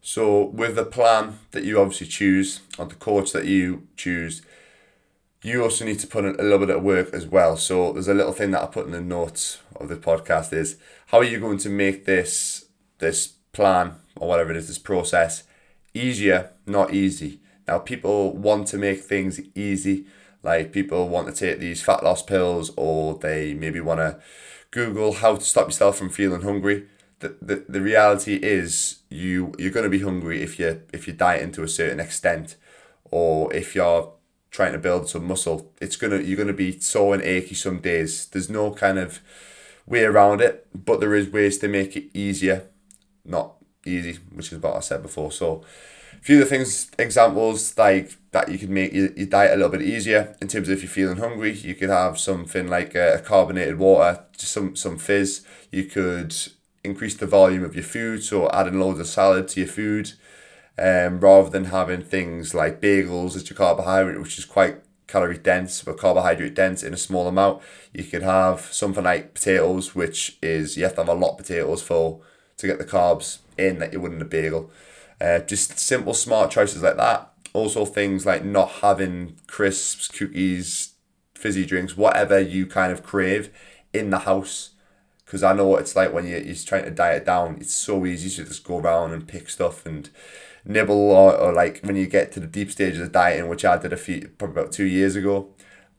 So 0.05 0.47
with 0.47 0.75
the 0.75 0.85
plan 0.85 1.39
that 1.53 1.63
you 1.63 1.81
obviously 1.81 2.09
choose, 2.09 2.61
or 2.77 2.87
the 2.87 2.97
coach 2.97 3.31
that 3.33 3.47
you 3.47 3.87
choose, 3.97 4.43
you 5.43 5.63
also 5.63 5.85
need 5.85 6.01
to 6.01 6.09
put 6.09 6.25
in 6.25 6.35
a 6.35 6.43
little 6.43 6.59
bit 6.59 6.71
of 6.71 6.83
work 6.83 7.15
as 7.15 7.25
well. 7.25 7.57
So 7.57 7.93
there's 7.93 8.09
a 8.09 8.15
little 8.15 8.33
thing 8.33 8.51
that 8.51 8.63
I 8.63 8.67
put 8.67 8.87
in 8.87 8.93
the 8.93 9.01
notes 9.01 9.61
of 9.77 9.89
the 9.89 9.97
podcast 9.97 10.53
is 10.53 10.77
how 11.07 11.19
are 11.19 11.25
you 11.25 11.39
going 11.39 11.59
to 11.59 11.69
make 11.69 12.05
this 12.05 12.67
this 12.99 13.29
plan 13.53 13.95
or 14.17 14.29
whatever 14.29 14.51
it 14.51 14.57
is, 14.57 14.69
this 14.69 14.79
process 14.79 15.45
easier, 15.95 16.51
not 16.67 16.93
easy. 16.93 17.41
Now 17.69 17.79
people 17.79 18.37
want 18.37 18.67
to 18.69 18.79
make 18.79 19.03
things 19.03 19.41
easy. 19.55 20.07
Like 20.43 20.73
people 20.73 21.09
want 21.09 21.29
to 21.29 21.33
take 21.33 21.61
these 21.61 21.83
fat 21.83 22.03
loss 22.03 22.23
pills 22.23 22.73
or 22.77 23.19
they 23.19 23.55
maybe 23.55 23.81
want 23.81 24.01
to 24.01 24.21
Google 24.73 25.13
how 25.13 25.37
to 25.37 25.45
stop 25.45 25.69
yourself 25.69 25.97
from 25.97 26.11
feeling 26.11 26.43
hungry 26.43 26.89
the, 27.23 27.37
the, 27.41 27.65
the 27.69 27.81
reality 27.81 28.35
is 28.35 28.99
you 29.09 29.55
you're 29.59 29.71
going 29.71 29.85
to 29.85 29.91
be 29.91 30.01
hungry 30.01 30.43
if 30.43 30.59
you 30.59 30.83
if 30.93 31.07
you 31.07 31.13
diet 31.13 31.55
to 31.55 31.63
a 31.63 31.69
certain 31.69 32.01
extent 32.01 32.57
or 33.05 33.53
if 33.55 33.75
you're 33.75 34.13
trying 34.51 34.73
to 34.73 34.79
build 34.79 35.09
some 35.09 35.27
muscle. 35.27 35.73
It's 35.81 35.97
gonna 35.97 36.19
you're 36.19 36.37
gonna 36.37 36.53
be 36.53 36.79
sore 36.81 37.15
and 37.15 37.23
achy 37.23 37.55
some 37.55 37.79
days. 37.79 38.27
There's 38.27 38.51
no 38.51 38.73
kind 38.73 38.99
of 38.99 39.21
way 39.87 40.05
around 40.05 40.41
it 40.41 40.67
but 40.75 41.01
there 41.01 41.15
is 41.15 41.29
ways 41.29 41.59
to 41.59 41.69
make 41.69 41.97
it 41.97 42.11
easier. 42.13 42.67
Not 43.25 43.55
easy 43.87 44.19
which 44.33 44.53
is 44.53 44.59
what 44.59 44.77
i 44.77 44.81
said 44.81 45.03
before. 45.03 45.31
So 45.33 45.65
a 46.13 46.23
few 46.23 46.43
of 46.43 46.49
the 46.49 46.57
things 46.57 46.91
examples 46.99 47.79
like 47.79 48.17
that 48.33 48.49
you 48.49 48.59
could 48.59 48.71
make 48.71 48.93
your, 48.93 49.13
your 49.13 49.27
diet 49.27 49.53
a 49.53 49.57
little 49.57 49.71
bit 49.71 49.83
easier. 49.83 50.37
In 50.43 50.49
terms 50.49 50.69
of 50.69 50.75
if 50.75 50.83
you're 50.83 50.91
feeling 50.91 51.19
hungry 51.19 51.53
you 51.53 51.77
could 51.77 51.91
have 51.91 52.19
something 52.19 52.67
like 52.67 52.97
a 52.97 53.23
carbonated 53.25 53.79
water 53.79 54.25
just 54.37 54.53
some 54.53 54.75
some 54.75 54.99
fizz. 54.99 55.45
You 55.71 55.85
could 55.85 56.35
increase 56.85 57.15
the 57.15 57.27
volume 57.27 57.65
of 57.65 57.75
your 57.75 57.85
food, 57.85 58.23
so 58.23 58.51
adding 58.51 58.81
loads 58.81 59.01
of 59.01 59.07
salad 59.07 59.49
to 59.49 59.61
your 59.61 59.69
food, 59.69 60.13
um, 60.79 61.21
rather 61.21 61.51
than 61.51 61.67
having 61.67 62.03
things 62.03 62.55
like 62.55 62.81
bagels 62.81 63.37
as 63.37 63.49
your 63.49 63.57
carbohydrate, 63.57 64.21
which 64.21 64.39
is 64.39 64.45
quite 64.45 64.83
calorie 65.07 65.39
dense, 65.39 65.83
but 65.83 65.99
carbohydrate 65.99 66.55
dense 66.55 66.83
in 66.83 66.95
a 66.95 66.97
small 66.97 67.29
amount. 67.29 67.63
You 67.93 68.05
could 68.05 68.23
have 68.23 68.61
something 68.73 69.05
like 69.05 69.35
potatoes, 69.35 69.95
which 69.95 70.39
is 70.43 70.77
you 70.77 70.85
have 70.85 70.95
to 70.95 71.03
have 71.03 71.09
a 71.09 71.15
lot 71.15 71.33
of 71.33 71.39
potatoes 71.39 71.83
for 71.83 72.21
to 72.57 72.67
get 72.67 72.79
the 72.79 72.85
carbs 72.85 73.39
in 73.59 73.79
that 73.79 73.93
you 73.93 74.01
would 74.01 74.13
in 74.13 74.23
a 74.23 74.25
bagel. 74.25 74.71
Uh, 75.21 75.41
just 75.41 75.79
simple, 75.79 76.15
smart 76.15 76.51
choices 76.51 76.83
like 76.83 76.97
that. 76.97 77.33
Also, 77.53 77.85
things 77.85 78.25
like 78.25 78.45
not 78.45 78.71
having 78.81 79.37
crisps, 79.47 80.09
cookies, 80.09 80.95
fizzy 81.35 81.67
drinks, 81.67 81.97
whatever 81.97 82.41
you 82.41 82.67
kind 82.67 82.93
of 82.93 83.03
crave 83.03 83.51
in 83.93 84.11
the 84.11 84.21
house. 84.21 84.71
Because 85.33 85.45
I 85.45 85.55
know 85.55 85.67
what 85.67 85.81
it's 85.81 85.97
like 85.97 86.13
when 86.13 86.27
you, 86.27 86.37
you're 86.37 86.55
trying 86.55 86.85
to 86.85 86.91
diet 86.91 87.25
down. 87.25 87.57
It's 87.59 87.73
so 87.73 88.05
easy 88.05 88.29
to 88.29 88.47
just 88.47 88.65
go 88.65 88.77
around 88.77 89.15
and 89.15 89.27
pick 89.27 89.49
stuff 89.49 89.87
and 89.87 90.11
nibble 90.63 91.11
or, 91.11 91.35
or 91.35 91.55
like 91.55 91.81
when 91.81 91.97
you 91.97 92.07
get 92.07 92.33
to 92.33 92.41
the 92.41 92.47
deep 92.47 92.71
stages 92.71 93.01
of 93.01 93.13
dieting, 93.13 93.49
which 93.49 93.65
I 93.65 93.79
did 93.79 93.95
a 93.95 93.97
few 93.97 94.29
probably 94.37 94.61
about 94.61 94.73
two 94.73 94.85
years 94.85 95.17
ago. 95.17 95.49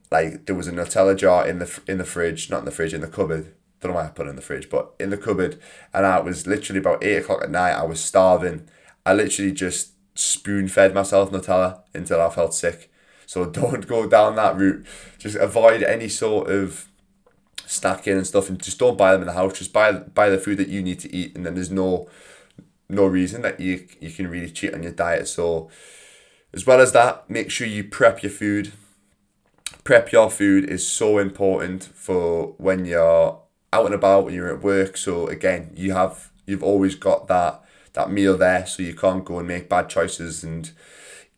Like 0.08 0.46
there 0.46 0.54
was 0.54 0.68
a 0.68 0.72
Nutella 0.72 1.16
jar 1.16 1.48
in 1.48 1.58
the 1.58 1.80
in 1.88 1.98
the 1.98 2.04
fridge, 2.04 2.48
not 2.48 2.60
in 2.60 2.64
the 2.64 2.70
fridge, 2.70 2.94
in 2.94 3.00
the 3.00 3.08
cupboard. 3.08 3.52
Don't 3.80 3.90
know 3.90 3.96
why 3.96 4.06
I 4.06 4.10
put 4.10 4.28
it 4.28 4.30
in 4.30 4.36
the 4.36 4.40
fridge, 4.40 4.70
but 4.70 4.94
in 5.00 5.10
the 5.10 5.18
cupboard, 5.18 5.60
and 5.92 6.06
I 6.06 6.20
was 6.20 6.46
literally 6.46 6.78
about 6.78 7.02
eight 7.02 7.16
o'clock 7.16 7.42
at 7.42 7.50
night. 7.50 7.72
I 7.72 7.82
was 7.82 7.98
starving. 7.98 8.68
I 9.04 9.14
literally 9.14 9.50
just 9.50 9.94
spoon 10.16 10.68
fed 10.68 10.94
myself 10.94 11.32
Nutella 11.32 11.80
until 11.92 12.20
I 12.20 12.30
felt 12.30 12.54
sick. 12.54 12.88
So 13.26 13.46
don't 13.50 13.88
go 13.88 14.08
down 14.08 14.36
that 14.36 14.56
route. 14.56 14.86
Just 15.18 15.34
avoid 15.34 15.82
any 15.82 16.08
sort 16.08 16.48
of 16.48 16.86
snacking 17.66 18.16
and 18.16 18.26
stuff, 18.26 18.48
and 18.48 18.60
just 18.60 18.78
don't 18.78 18.98
buy 18.98 19.12
them 19.12 19.22
in 19.22 19.26
the 19.26 19.32
house. 19.32 19.58
Just 19.58 19.72
buy 19.72 19.92
buy 19.92 20.28
the 20.28 20.38
food 20.38 20.58
that 20.58 20.68
you 20.68 20.82
need 20.82 21.00
to 21.00 21.14
eat, 21.14 21.34
and 21.36 21.44
then 21.44 21.54
there's 21.54 21.70
no 21.70 22.08
no 22.88 23.06
reason 23.06 23.42
that 23.42 23.60
you 23.60 23.86
you 24.00 24.10
can 24.10 24.28
really 24.28 24.50
cheat 24.50 24.74
on 24.74 24.82
your 24.82 24.92
diet. 24.92 25.28
So 25.28 25.70
as 26.52 26.66
well 26.66 26.80
as 26.80 26.92
that, 26.92 27.28
make 27.28 27.50
sure 27.50 27.66
you 27.66 27.84
prep 27.84 28.22
your 28.22 28.32
food. 28.32 28.72
Prep 29.82 30.12
your 30.12 30.30
food 30.30 30.64
is 30.64 30.86
so 30.86 31.18
important 31.18 31.84
for 31.84 32.54
when 32.58 32.84
you're 32.84 33.38
out 33.72 33.86
and 33.86 33.94
about, 33.94 34.24
when 34.24 34.34
you're 34.34 34.54
at 34.54 34.62
work. 34.62 34.96
So 34.96 35.26
again, 35.26 35.72
you 35.74 35.92
have 35.92 36.30
you've 36.46 36.62
always 36.62 36.94
got 36.94 37.28
that 37.28 37.62
that 37.94 38.10
meal 38.10 38.36
there, 38.36 38.66
so 38.66 38.82
you 38.82 38.94
can't 38.94 39.24
go 39.24 39.38
and 39.38 39.48
make 39.48 39.68
bad 39.68 39.88
choices 39.88 40.44
and 40.44 40.70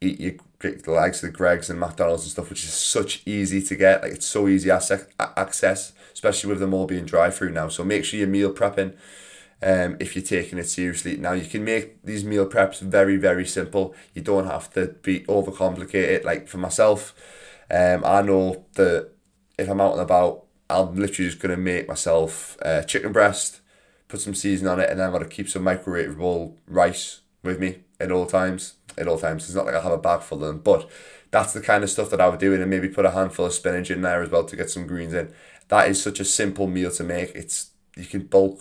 eat 0.01 0.21
your 0.21 0.35
the 0.61 0.91
likes 0.91 1.23
of 1.23 1.31
the 1.31 1.37
Greggs 1.37 1.71
and 1.71 1.79
McDonald's 1.79 2.25
and 2.25 2.33
stuff, 2.33 2.49
which 2.49 2.65
is 2.65 2.73
such 2.73 3.23
easy 3.27 3.63
to 3.63 3.77
get. 3.77 4.03
Like 4.03 4.13
it's 4.13 4.27
so 4.27 4.49
easy 4.49 4.71
access, 4.71 5.93
especially 6.17 6.49
with 6.49 6.61
them 6.61 6.73
all 6.73 6.87
being 6.87 7.05
dry 7.05 7.29
through 7.29 7.51
now. 7.51 7.69
So 7.69 7.85
make 7.85 8.03
sure 8.07 8.19
you're 8.19 8.27
meal 8.27 8.51
prepping. 8.51 8.95
Um, 9.63 9.97
if 10.01 10.15
you're 10.15 10.25
taking 10.25 10.59
it 10.59 10.69
seriously. 10.69 11.17
Now 11.17 11.33
you 11.33 11.47
can 11.47 11.63
make 11.65 12.03
these 12.03 12.25
meal 12.25 12.47
preps 12.47 12.81
very 12.81 13.17
very 13.17 13.47
simple. 13.47 13.95
You 14.15 14.23
don't 14.23 14.47
have 14.47 14.71
to 14.75 14.89
be 15.03 15.21
overcomplicated. 15.21 16.25
Like 16.25 16.49
for 16.49 16.59
myself, 16.59 17.15
um, 17.71 18.03
I 18.05 18.23
know 18.23 18.65
that 18.75 19.13
if 19.59 19.69
I'm 19.69 19.81
out 19.81 19.93
and 19.93 20.03
about, 20.03 20.45
I'm 20.69 20.97
literally 20.97 21.31
just 21.31 21.41
gonna 21.41 21.57
make 21.57 21.89
myself 21.89 22.57
uh, 22.63 22.83
chicken 22.83 23.13
breast, 23.13 23.61
put 24.09 24.21
some 24.21 24.35
seasoning 24.35 24.73
on 24.73 24.81
it, 24.81 24.91
and 24.91 24.99
then 24.99 25.07
I'm 25.07 25.13
gonna 25.13 25.27
keep 25.27 25.49
some 25.49 25.65
microwavable 25.65 26.55
rice 26.67 27.21
with 27.43 27.59
me 27.59 27.79
at 28.01 28.13
all 28.13 28.27
times. 28.27 28.75
At 28.99 29.09
all 29.09 29.19
times, 29.19 29.45
it's 29.45 29.55
not 29.55 29.67
like 29.67 29.75
I 29.75 29.83
have 29.83 29.93
a 29.93 29.99
bag 29.99 30.21
full 30.21 30.43
of 30.43 30.49
them, 30.49 30.61
but 30.61 30.89
that's 31.31 31.53
the 31.53 31.61
kind 31.61 31.83
of 31.83 31.91
stuff 31.91 32.11
that 32.11 32.21
I 32.21 32.29
would 32.29 32.41
do, 32.41 32.55
and 32.55 32.71
maybe 32.71 32.89
put 32.89 33.07
a 33.07 33.11
handful 33.11 33.47
of 33.47 33.53
spinach 33.53 33.91
in 33.91 34.03
there 34.03 34.23
as 34.23 34.31
well 34.31 34.45
to 34.45 34.57
get 34.57 34.71
some 34.71 34.87
greens 34.87 35.15
in. 35.15 35.33
That 35.69 35.89
is 35.89 36.03
such 36.03 36.21
a 36.21 36.25
simple 36.25 36.67
meal 36.67 36.91
to 36.93 37.05
make. 37.05 37.35
It's 37.35 37.71
you 37.97 38.05
can 38.05 38.27
bulk 38.27 38.61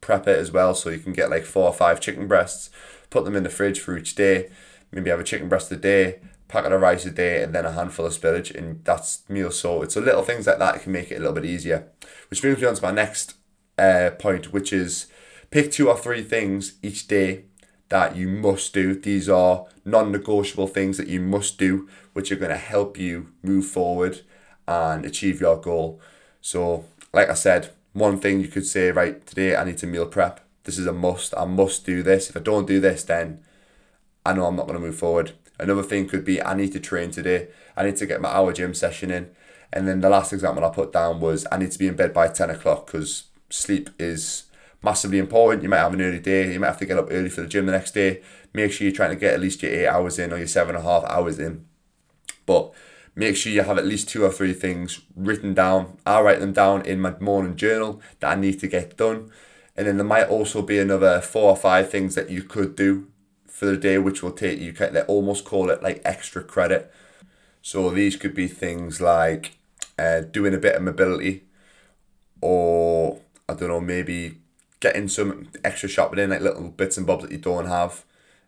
prep 0.00 0.28
it 0.28 0.38
as 0.38 0.52
well, 0.52 0.74
so 0.74 0.90
you 0.90 0.98
can 0.98 1.12
get 1.12 1.30
like 1.30 1.44
four 1.44 1.66
or 1.66 1.72
five 1.72 2.00
chicken 2.00 2.28
breasts, 2.28 2.70
put 3.10 3.24
them 3.24 3.34
in 3.34 3.42
the 3.42 3.48
fridge 3.48 3.80
for 3.80 3.96
each 3.96 4.14
day. 4.14 4.50
Maybe 4.92 5.10
have 5.10 5.20
a 5.20 5.24
chicken 5.24 5.48
breast 5.48 5.72
a 5.72 5.76
day, 5.76 6.20
packet 6.46 6.72
of 6.72 6.80
rice 6.80 7.04
a 7.06 7.10
day, 7.10 7.42
and 7.42 7.54
then 7.54 7.64
a 7.64 7.72
handful 7.72 8.06
of 8.06 8.12
spinach, 8.12 8.50
and 8.50 8.84
that's 8.84 9.28
meal 9.28 9.50
sorted. 9.50 9.90
So 9.90 10.00
little 10.00 10.22
things 10.22 10.46
like 10.46 10.58
that 10.58 10.82
can 10.82 10.92
make 10.92 11.10
it 11.10 11.16
a 11.16 11.18
little 11.18 11.32
bit 11.32 11.46
easier. 11.46 11.88
Which 12.28 12.42
brings 12.42 12.60
me 12.60 12.66
on 12.66 12.74
to 12.74 12.82
my 12.82 12.92
next 12.92 13.34
uh, 13.78 14.10
point, 14.18 14.52
which 14.52 14.72
is 14.72 15.06
pick 15.50 15.72
two 15.72 15.88
or 15.88 15.96
three 15.96 16.22
things 16.22 16.74
each 16.82 17.08
day 17.08 17.46
that 17.88 18.14
you 18.14 18.28
must 18.28 18.72
do. 18.72 18.94
These 18.94 19.28
are 19.28 19.66
non 19.84 20.12
negotiable 20.12 20.68
things 20.68 20.96
that 20.98 21.08
you 21.08 21.20
must 21.20 21.58
do, 21.58 21.88
which 22.12 22.30
are 22.30 22.36
going 22.36 22.50
to 22.50 22.56
help 22.56 22.98
you 22.98 23.32
move 23.42 23.66
forward 23.66 24.20
and 24.68 25.04
achieve 25.04 25.40
your 25.40 25.60
goal. 25.60 26.00
So, 26.44 26.84
like 27.14 27.30
I 27.30 27.34
said, 27.34 27.70
one 27.94 28.20
thing 28.20 28.38
you 28.38 28.48
could 28.48 28.66
say, 28.66 28.90
right, 28.90 29.26
today 29.26 29.56
I 29.56 29.64
need 29.64 29.78
to 29.78 29.86
meal 29.86 30.04
prep. 30.04 30.40
This 30.64 30.76
is 30.76 30.86
a 30.86 30.92
must. 30.92 31.32
I 31.38 31.46
must 31.46 31.86
do 31.86 32.02
this. 32.02 32.28
If 32.28 32.36
I 32.36 32.40
don't 32.40 32.66
do 32.66 32.80
this, 32.80 33.02
then 33.02 33.42
I 34.26 34.34
know 34.34 34.44
I'm 34.44 34.54
not 34.54 34.66
going 34.66 34.78
to 34.78 34.86
move 34.86 34.98
forward. 34.98 35.32
Another 35.58 35.82
thing 35.82 36.06
could 36.06 36.22
be 36.22 36.42
I 36.42 36.52
need 36.52 36.72
to 36.72 36.80
train 36.80 37.10
today. 37.10 37.48
I 37.78 37.86
need 37.86 37.96
to 37.96 38.04
get 38.04 38.20
my 38.20 38.28
hour 38.28 38.52
gym 38.52 38.74
session 38.74 39.10
in. 39.10 39.30
And 39.72 39.88
then 39.88 40.02
the 40.02 40.10
last 40.10 40.34
example 40.34 40.62
I 40.66 40.68
put 40.68 40.92
down 40.92 41.18
was 41.18 41.46
I 41.50 41.56
need 41.56 41.70
to 41.70 41.78
be 41.78 41.88
in 41.88 41.96
bed 41.96 42.12
by 42.12 42.28
10 42.28 42.50
o'clock 42.50 42.88
because 42.88 43.24
sleep 43.48 43.88
is 43.98 44.44
massively 44.82 45.18
important. 45.18 45.62
You 45.62 45.70
might 45.70 45.78
have 45.78 45.94
an 45.94 46.02
early 46.02 46.20
day, 46.20 46.52
you 46.52 46.60
might 46.60 46.66
have 46.66 46.78
to 46.80 46.86
get 46.86 46.98
up 46.98 47.08
early 47.10 47.30
for 47.30 47.40
the 47.40 47.48
gym 47.48 47.64
the 47.64 47.72
next 47.72 47.92
day. 47.92 48.20
Make 48.52 48.70
sure 48.70 48.86
you're 48.86 48.94
trying 48.94 49.10
to 49.10 49.16
get 49.16 49.32
at 49.32 49.40
least 49.40 49.62
your 49.62 49.72
eight 49.72 49.88
hours 49.88 50.18
in 50.18 50.30
or 50.30 50.36
your 50.36 50.46
seven 50.46 50.76
and 50.76 50.84
a 50.84 50.86
half 50.86 51.04
hours 51.04 51.38
in. 51.38 51.64
But 52.44 52.74
make 53.14 53.36
sure 53.36 53.52
you 53.52 53.62
have 53.62 53.78
at 53.78 53.86
least 53.86 54.08
two 54.08 54.24
or 54.24 54.30
three 54.30 54.52
things 54.52 55.00
written 55.14 55.54
down. 55.54 55.98
I 56.04 56.20
write 56.20 56.40
them 56.40 56.52
down 56.52 56.84
in 56.84 57.00
my 57.00 57.14
morning 57.20 57.56
journal 57.56 58.00
that 58.20 58.36
I 58.36 58.40
need 58.40 58.60
to 58.60 58.66
get 58.66 58.96
done. 58.96 59.30
And 59.76 59.86
then 59.86 59.96
there 59.96 60.06
might 60.06 60.28
also 60.28 60.62
be 60.62 60.78
another 60.78 61.20
four 61.20 61.50
or 61.50 61.56
five 61.56 61.90
things 61.90 62.14
that 62.14 62.30
you 62.30 62.42
could 62.42 62.76
do 62.76 63.08
for 63.46 63.66
the 63.66 63.76
day, 63.76 63.98
which 63.98 64.22
will 64.22 64.32
take 64.32 64.58
you, 64.58 64.72
they 64.72 65.02
almost 65.02 65.44
call 65.44 65.70
it 65.70 65.82
like 65.82 66.02
extra 66.04 66.42
credit. 66.42 66.92
So 67.62 67.90
these 67.90 68.16
could 68.16 68.34
be 68.34 68.48
things 68.48 69.00
like 69.00 69.56
uh, 69.98 70.20
doing 70.20 70.54
a 70.54 70.58
bit 70.58 70.74
of 70.74 70.82
mobility 70.82 71.44
or 72.40 73.20
I 73.48 73.54
don't 73.54 73.68
know, 73.68 73.80
maybe 73.80 74.38
getting 74.80 75.08
some 75.08 75.48
extra 75.64 75.88
shopping 75.88 76.18
in, 76.18 76.30
like 76.30 76.40
little 76.40 76.68
bits 76.68 76.98
and 76.98 77.06
bobs 77.06 77.22
that 77.22 77.32
you 77.32 77.38
don't 77.38 77.66
have. 77.66 78.04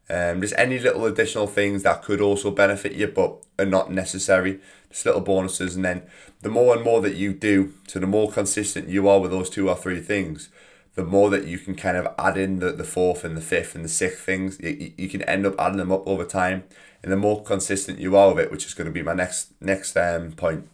Um, 0.09 0.41
just 0.41 0.55
any 0.57 0.79
little 0.79 1.05
additional 1.05 1.49
things 1.49 1.83
that 1.83 2.03
could 2.03 2.21
also 2.21 2.51
benefit 2.51 2.93
you 2.93 3.09
but 3.09 3.45
are 3.59 3.67
not 3.67 3.91
necessary. 3.91 4.61
Just 4.89 5.05
little 5.05 5.21
bonuses, 5.21 5.75
and 5.75 5.85
then 5.85 6.03
the 6.43 6.49
more 6.49 6.75
and 6.75 6.85
more 6.85 7.01
that 7.01 7.17
you 7.17 7.33
do, 7.33 7.73
so 7.89 7.99
the 7.99 8.07
more 8.07 8.31
consistent 8.31 8.89
you 8.89 9.09
are 9.09 9.21
with 9.21 9.33
those 9.33 9.51
two 9.51 9.69
or 9.69 9.75
three 9.75 10.01
things, 10.01 10.49
the 10.95 11.05
more 11.05 11.29
that 11.31 11.47
you 11.47 11.59
can 11.59 11.75
kind 11.75 11.97
of 11.97 12.15
add 12.19 12.39
in 12.39 12.61
the, 12.61 12.71
the 12.71 12.85
fourth 12.85 13.25
and 13.25 13.37
the 13.37 13.41
fifth 13.41 13.75
and 13.75 13.85
the 13.85 13.89
sixth 13.89 14.25
things. 14.25 14.59
You, 14.61 14.93
you 14.97 15.09
can 15.09 15.23
end 15.23 15.45
up 15.45 15.55
adding 15.59 15.79
them 15.79 15.91
up 15.91 16.07
over 16.07 16.25
time, 16.25 16.65
and 17.03 17.11
the 17.11 17.17
more 17.17 17.43
consistent 17.43 17.99
you 17.99 18.17
are 18.17 18.33
with 18.33 18.45
it, 18.45 18.51
which 18.53 18.65
is 18.65 18.75
going 18.75 18.87
to 18.87 18.93
be 18.93 19.03
my 19.03 19.13
next 19.13 19.53
next 19.61 19.97
um 19.97 20.33
point. 20.33 20.69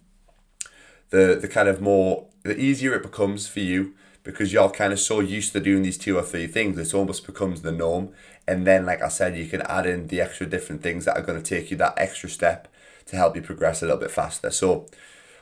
The 1.08 1.38
the 1.40 1.48
kind 1.48 1.68
of 1.68 1.80
more 1.80 2.26
the 2.42 2.58
easier 2.58 2.92
it 2.94 3.02
becomes 3.02 3.48
for 3.48 3.60
you 3.60 3.94
because 4.24 4.52
you're 4.52 4.70
kind 4.70 4.92
of 4.92 5.00
so 5.00 5.20
used 5.20 5.52
to 5.52 5.60
doing 5.60 5.82
these 5.82 5.98
two 5.98 6.16
or 6.16 6.22
three 6.22 6.46
things, 6.46 6.78
it 6.78 6.94
almost 6.94 7.26
becomes 7.26 7.62
the 7.62 7.72
norm. 7.72 8.10
And 8.46 8.66
then, 8.66 8.86
like 8.86 9.02
I 9.02 9.08
said, 9.08 9.36
you 9.36 9.46
can 9.46 9.62
add 9.62 9.86
in 9.86 10.08
the 10.08 10.20
extra 10.20 10.46
different 10.46 10.82
things 10.82 11.04
that 11.04 11.16
are 11.16 11.22
going 11.22 11.40
to 11.42 11.48
take 11.48 11.70
you 11.70 11.76
that 11.78 11.94
extra 11.96 12.28
step 12.28 12.68
to 13.06 13.16
help 13.16 13.34
you 13.36 13.42
progress 13.42 13.82
a 13.82 13.86
little 13.86 14.00
bit 14.00 14.10
faster. 14.10 14.50
So, 14.50 14.86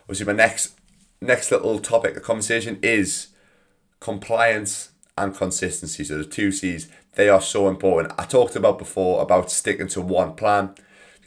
obviously, 0.03 0.27
my 0.27 0.33
next 0.33 0.75
next 1.21 1.51
little 1.51 1.79
topic 1.79 2.17
of 2.17 2.23
conversation 2.23 2.79
is 2.83 3.29
compliance 4.01 4.91
and 5.19 5.35
consistency. 5.35 6.05
So 6.05 6.19
the 6.19 6.25
two 6.25 6.51
C's, 6.51 6.89
they 7.15 7.29
are 7.29 7.43
so 7.43 7.69
important. 7.69 8.15
I 8.19 8.25
talked 8.25 8.57
about 8.57 8.79
before 8.79 9.23
about 9.23 9.51
sticking 9.51 9.89
to 9.89 10.01
one 10.01 10.35
plan. 10.35 10.75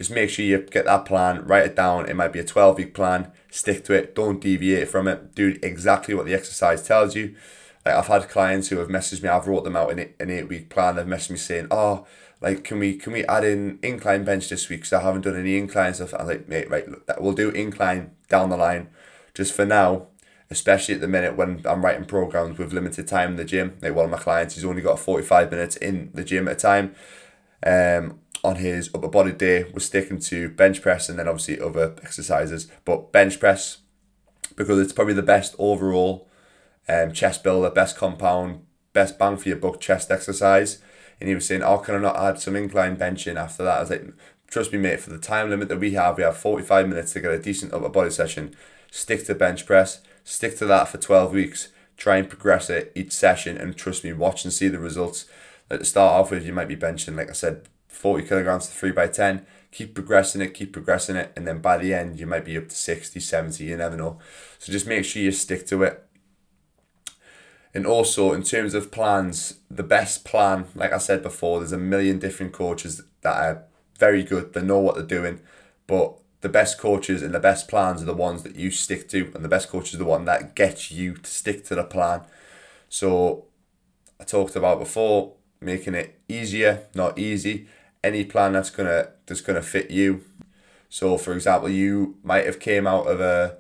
Just 0.04 0.12
make 0.12 0.30
sure 0.30 0.44
you 0.44 0.58
get 0.58 0.84
that 0.84 1.06
plan, 1.06 1.46
write 1.46 1.66
it 1.66 1.78
down. 1.78 2.10
It 2.10 2.16
might 2.18 2.34
be 2.34 2.40
a 2.40 2.44
12 2.44 2.78
week 2.78 2.94
plan. 2.94 3.32
Stick 3.50 3.86
to 3.86 3.94
it. 3.94 4.14
Don't 4.14 4.42
deviate 4.42 4.90
from 4.90 5.08
it. 5.08 5.34
Do 5.34 5.58
exactly 5.64 6.14
what 6.14 6.26
the 6.26 6.34
exercise 6.34 6.84
tells 6.84 7.16
you. 7.16 7.36
Like 7.86 7.96
I've 7.96 8.08
had 8.08 8.28
clients 8.28 8.68
who 8.68 8.80
have 8.80 8.90
messaged 8.90 9.24
me. 9.24 9.30
I've 9.30 9.48
wrote 9.48 9.64
them 9.64 9.78
out 9.78 9.92
in 9.94 10.00
an 10.20 10.30
eight 10.30 10.50
week 10.50 10.68
plan. 10.68 10.98
They've 10.98 11.06
messaged 11.06 11.30
me 11.30 11.38
saying, 11.38 11.68
"Oh, 11.72 12.06
like 12.42 12.66
can 12.66 12.80
we 12.80 12.98
can 12.98 13.14
we 13.14 13.24
add 13.28 13.46
in 13.46 13.80
incline 13.82 14.26
bench 14.26 14.50
this 14.50 14.68
week? 14.68 14.82
Because 14.82 14.92
I 14.92 15.04
haven't 15.04 15.22
done 15.22 15.40
any 15.40 15.58
incline 15.58 15.94
stuff." 15.94 16.14
I'm 16.14 16.28
like, 16.28 16.50
"Mate, 16.50 16.70
right, 16.70 16.86
look, 16.86 17.10
we'll 17.22 17.32
do 17.32 17.52
incline 17.52 18.12
down 18.28 18.50
the 18.50 18.58
line. 18.58 18.90
Just 19.34 19.54
for 19.54 19.66
now, 19.66 20.08
especially 20.50 20.96
at 20.96 21.02
the 21.02 21.08
minute 21.08 21.38
when 21.38 21.62
I'm 21.64 21.86
writing 21.86 22.04
programs 22.04 22.58
with 22.58 22.74
limited 22.74 23.08
time 23.08 23.32
in 23.32 23.36
the 23.38 23.46
gym. 23.46 23.78
Like 23.82 23.96
one 23.96 24.04
of 24.04 24.12
my 24.12 24.18
clients, 24.18 24.56
he's 24.56 24.66
only 24.66 24.82
got 24.82 25.00
45 25.00 25.50
minutes 25.50 25.78
in 25.78 26.12
the 26.14 26.26
gym 26.26 26.50
at 26.50 26.58
a 26.58 26.60
time. 26.60 26.94
Um, 27.66 28.20
on 28.44 28.58
his 28.58 28.90
upper 28.94 29.08
body 29.08 29.32
day 29.32 29.66
was 29.74 29.86
sticking 29.86 30.20
to 30.20 30.50
bench 30.50 30.82
press 30.82 31.08
and 31.08 31.18
then 31.18 31.28
obviously 31.28 31.60
other 31.60 31.96
exercises, 32.04 32.70
but 32.84 33.12
bench 33.12 33.40
press 33.40 33.78
because 34.56 34.80
it's 34.80 34.94
probably 34.94 35.14
the 35.14 35.22
best 35.22 35.56
overall 35.58 36.28
um, 36.88 37.14
chest 37.14 37.44
builder, 37.44 37.70
best 37.70 37.98
compound, 37.98 38.66
best 38.92 39.18
bang 39.18 39.38
for 39.38 39.50
your 39.50 39.58
buck 39.58 39.80
chest 39.80 40.12
exercise. 40.12 40.80
And 41.20 41.30
he 41.30 41.36
was 41.36 41.48
saying, 41.48 41.64
"Oh, 41.64 41.78
can 41.78 41.96
I 41.96 42.00
not 42.00 42.18
add 42.18 42.40
some 42.40 42.56
incline 42.56 42.98
benching 42.98 43.38
after 43.38 43.64
that?" 43.64 43.78
I 43.78 43.82
was 43.82 43.90
like, 43.90 44.06
"Trust 44.48 44.74
me, 44.74 44.80
mate. 44.80 45.00
For 45.00 45.10
the 45.10 45.20
time 45.20 45.50
limit 45.50 45.70
that 45.70 45.80
we 45.80 45.92
have, 45.94 46.18
we 46.18 46.24
have 46.24 46.36
forty 46.36 46.66
five 46.66 46.90
minutes 46.90 47.14
to 47.14 47.22
get 47.22 47.32
a 47.32 47.40
decent 47.40 47.74
upper 47.74 47.90
body 47.90 48.10
session. 48.10 48.56
Stick 48.92 49.26
to 49.26 49.36
bench 49.36 49.66
press. 49.66 50.02
Stick 50.24 50.58
to 50.58 50.66
that 50.66 50.90
for 50.90 50.98
twelve 50.98 51.32
weeks. 51.32 51.70
Try 51.96 52.18
and 52.18 52.28
progress 52.30 52.70
it 52.70 52.92
each 52.96 53.14
session, 53.14 53.58
and 53.58 53.78
trust 53.78 54.04
me, 54.04 54.12
watch 54.12 54.44
and 54.44 54.52
see 54.52 54.68
the 54.68 54.80
results." 54.80 55.26
At 55.72 55.80
the 55.80 55.86
start 55.86 56.20
off 56.20 56.32
with, 56.32 56.46
you 56.46 56.52
might 56.52 56.68
be 56.68 56.76
benching, 56.76 57.16
like 57.16 57.30
I 57.30 57.34
said, 57.34 57.70
40 57.94 58.28
kilograms 58.28 58.68
to 58.68 58.74
3 58.74 58.92
by 58.92 59.08
10 59.08 59.46
keep 59.72 59.94
progressing 59.94 60.42
it 60.42 60.54
keep 60.54 60.74
progressing 60.74 61.16
it 61.16 61.32
and 61.36 61.48
then 61.48 61.60
by 61.60 61.78
the 61.78 61.94
end 61.94 62.20
you 62.20 62.26
might 62.26 62.46
be 62.46 62.58
up 62.58 62.70
to 62.70 62.76
60 62.76 63.20
70 63.20 63.64
you 63.64 63.78
never 63.78 63.98
know 63.98 64.20
so 64.60 64.72
just 64.72 64.88
make 64.88 65.06
sure 65.06 65.22
you 65.22 65.32
stick 65.32 65.66
to 65.68 65.84
it 65.84 66.06
and 67.74 67.88
also 67.88 68.34
in 68.34 68.44
terms 68.44 68.74
of 68.74 68.92
plans 68.92 69.60
the 69.70 69.84
best 69.84 70.26
plan 70.26 70.66
like 70.76 70.94
i 70.94 70.98
said 70.98 71.24
before 71.24 71.60
there's 71.60 71.72
a 71.72 71.78
million 71.78 72.20
different 72.20 72.54
coaches 72.54 73.02
that 73.22 73.36
are 73.36 73.64
very 73.98 74.24
good 74.24 74.54
they 74.54 74.62
know 74.62 74.80
what 74.80 74.96
they're 74.96 75.04
doing 75.04 75.40
but 75.88 76.18
the 76.44 76.50
best 76.50 76.78
coaches 76.78 77.24
and 77.24 77.34
the 77.34 77.40
best 77.40 77.70
plans 77.70 78.02
are 78.02 78.06
the 78.06 78.14
ones 78.14 78.44
that 78.44 78.58
you 78.58 78.70
stick 78.70 79.08
to, 79.08 79.32
and 79.34 79.46
the 79.46 79.50
best 79.50 79.70
coach 79.70 79.94
is 79.94 79.98
the 79.98 80.06
one 80.06 80.26
that 80.26 80.56
gets 80.56 80.92
you 80.92 81.16
to 81.16 81.32
stick 81.32 81.64
to 81.64 81.74
the 81.74 81.86
plan. 81.86 82.22
So 82.90 83.46
I 84.20 84.26
talked 84.26 84.58
about 84.58 84.78
before 84.78 85.36
making 85.62 85.96
it 85.96 86.20
easier, 86.28 86.84
not 86.94 87.18
easy. 87.18 87.70
Any 88.04 88.26
plan 88.26 88.54
that's 88.54 88.70
gonna 88.70 89.10
that's 89.26 89.42
gonna 89.42 89.62
fit 89.62 89.90
you. 89.92 90.24
So 90.90 91.18
for 91.18 91.34
example, 91.34 91.70
you 91.70 92.18
might 92.24 92.46
have 92.46 92.60
came 92.60 92.86
out 92.86 93.08
of 93.08 93.20
a 93.20 93.58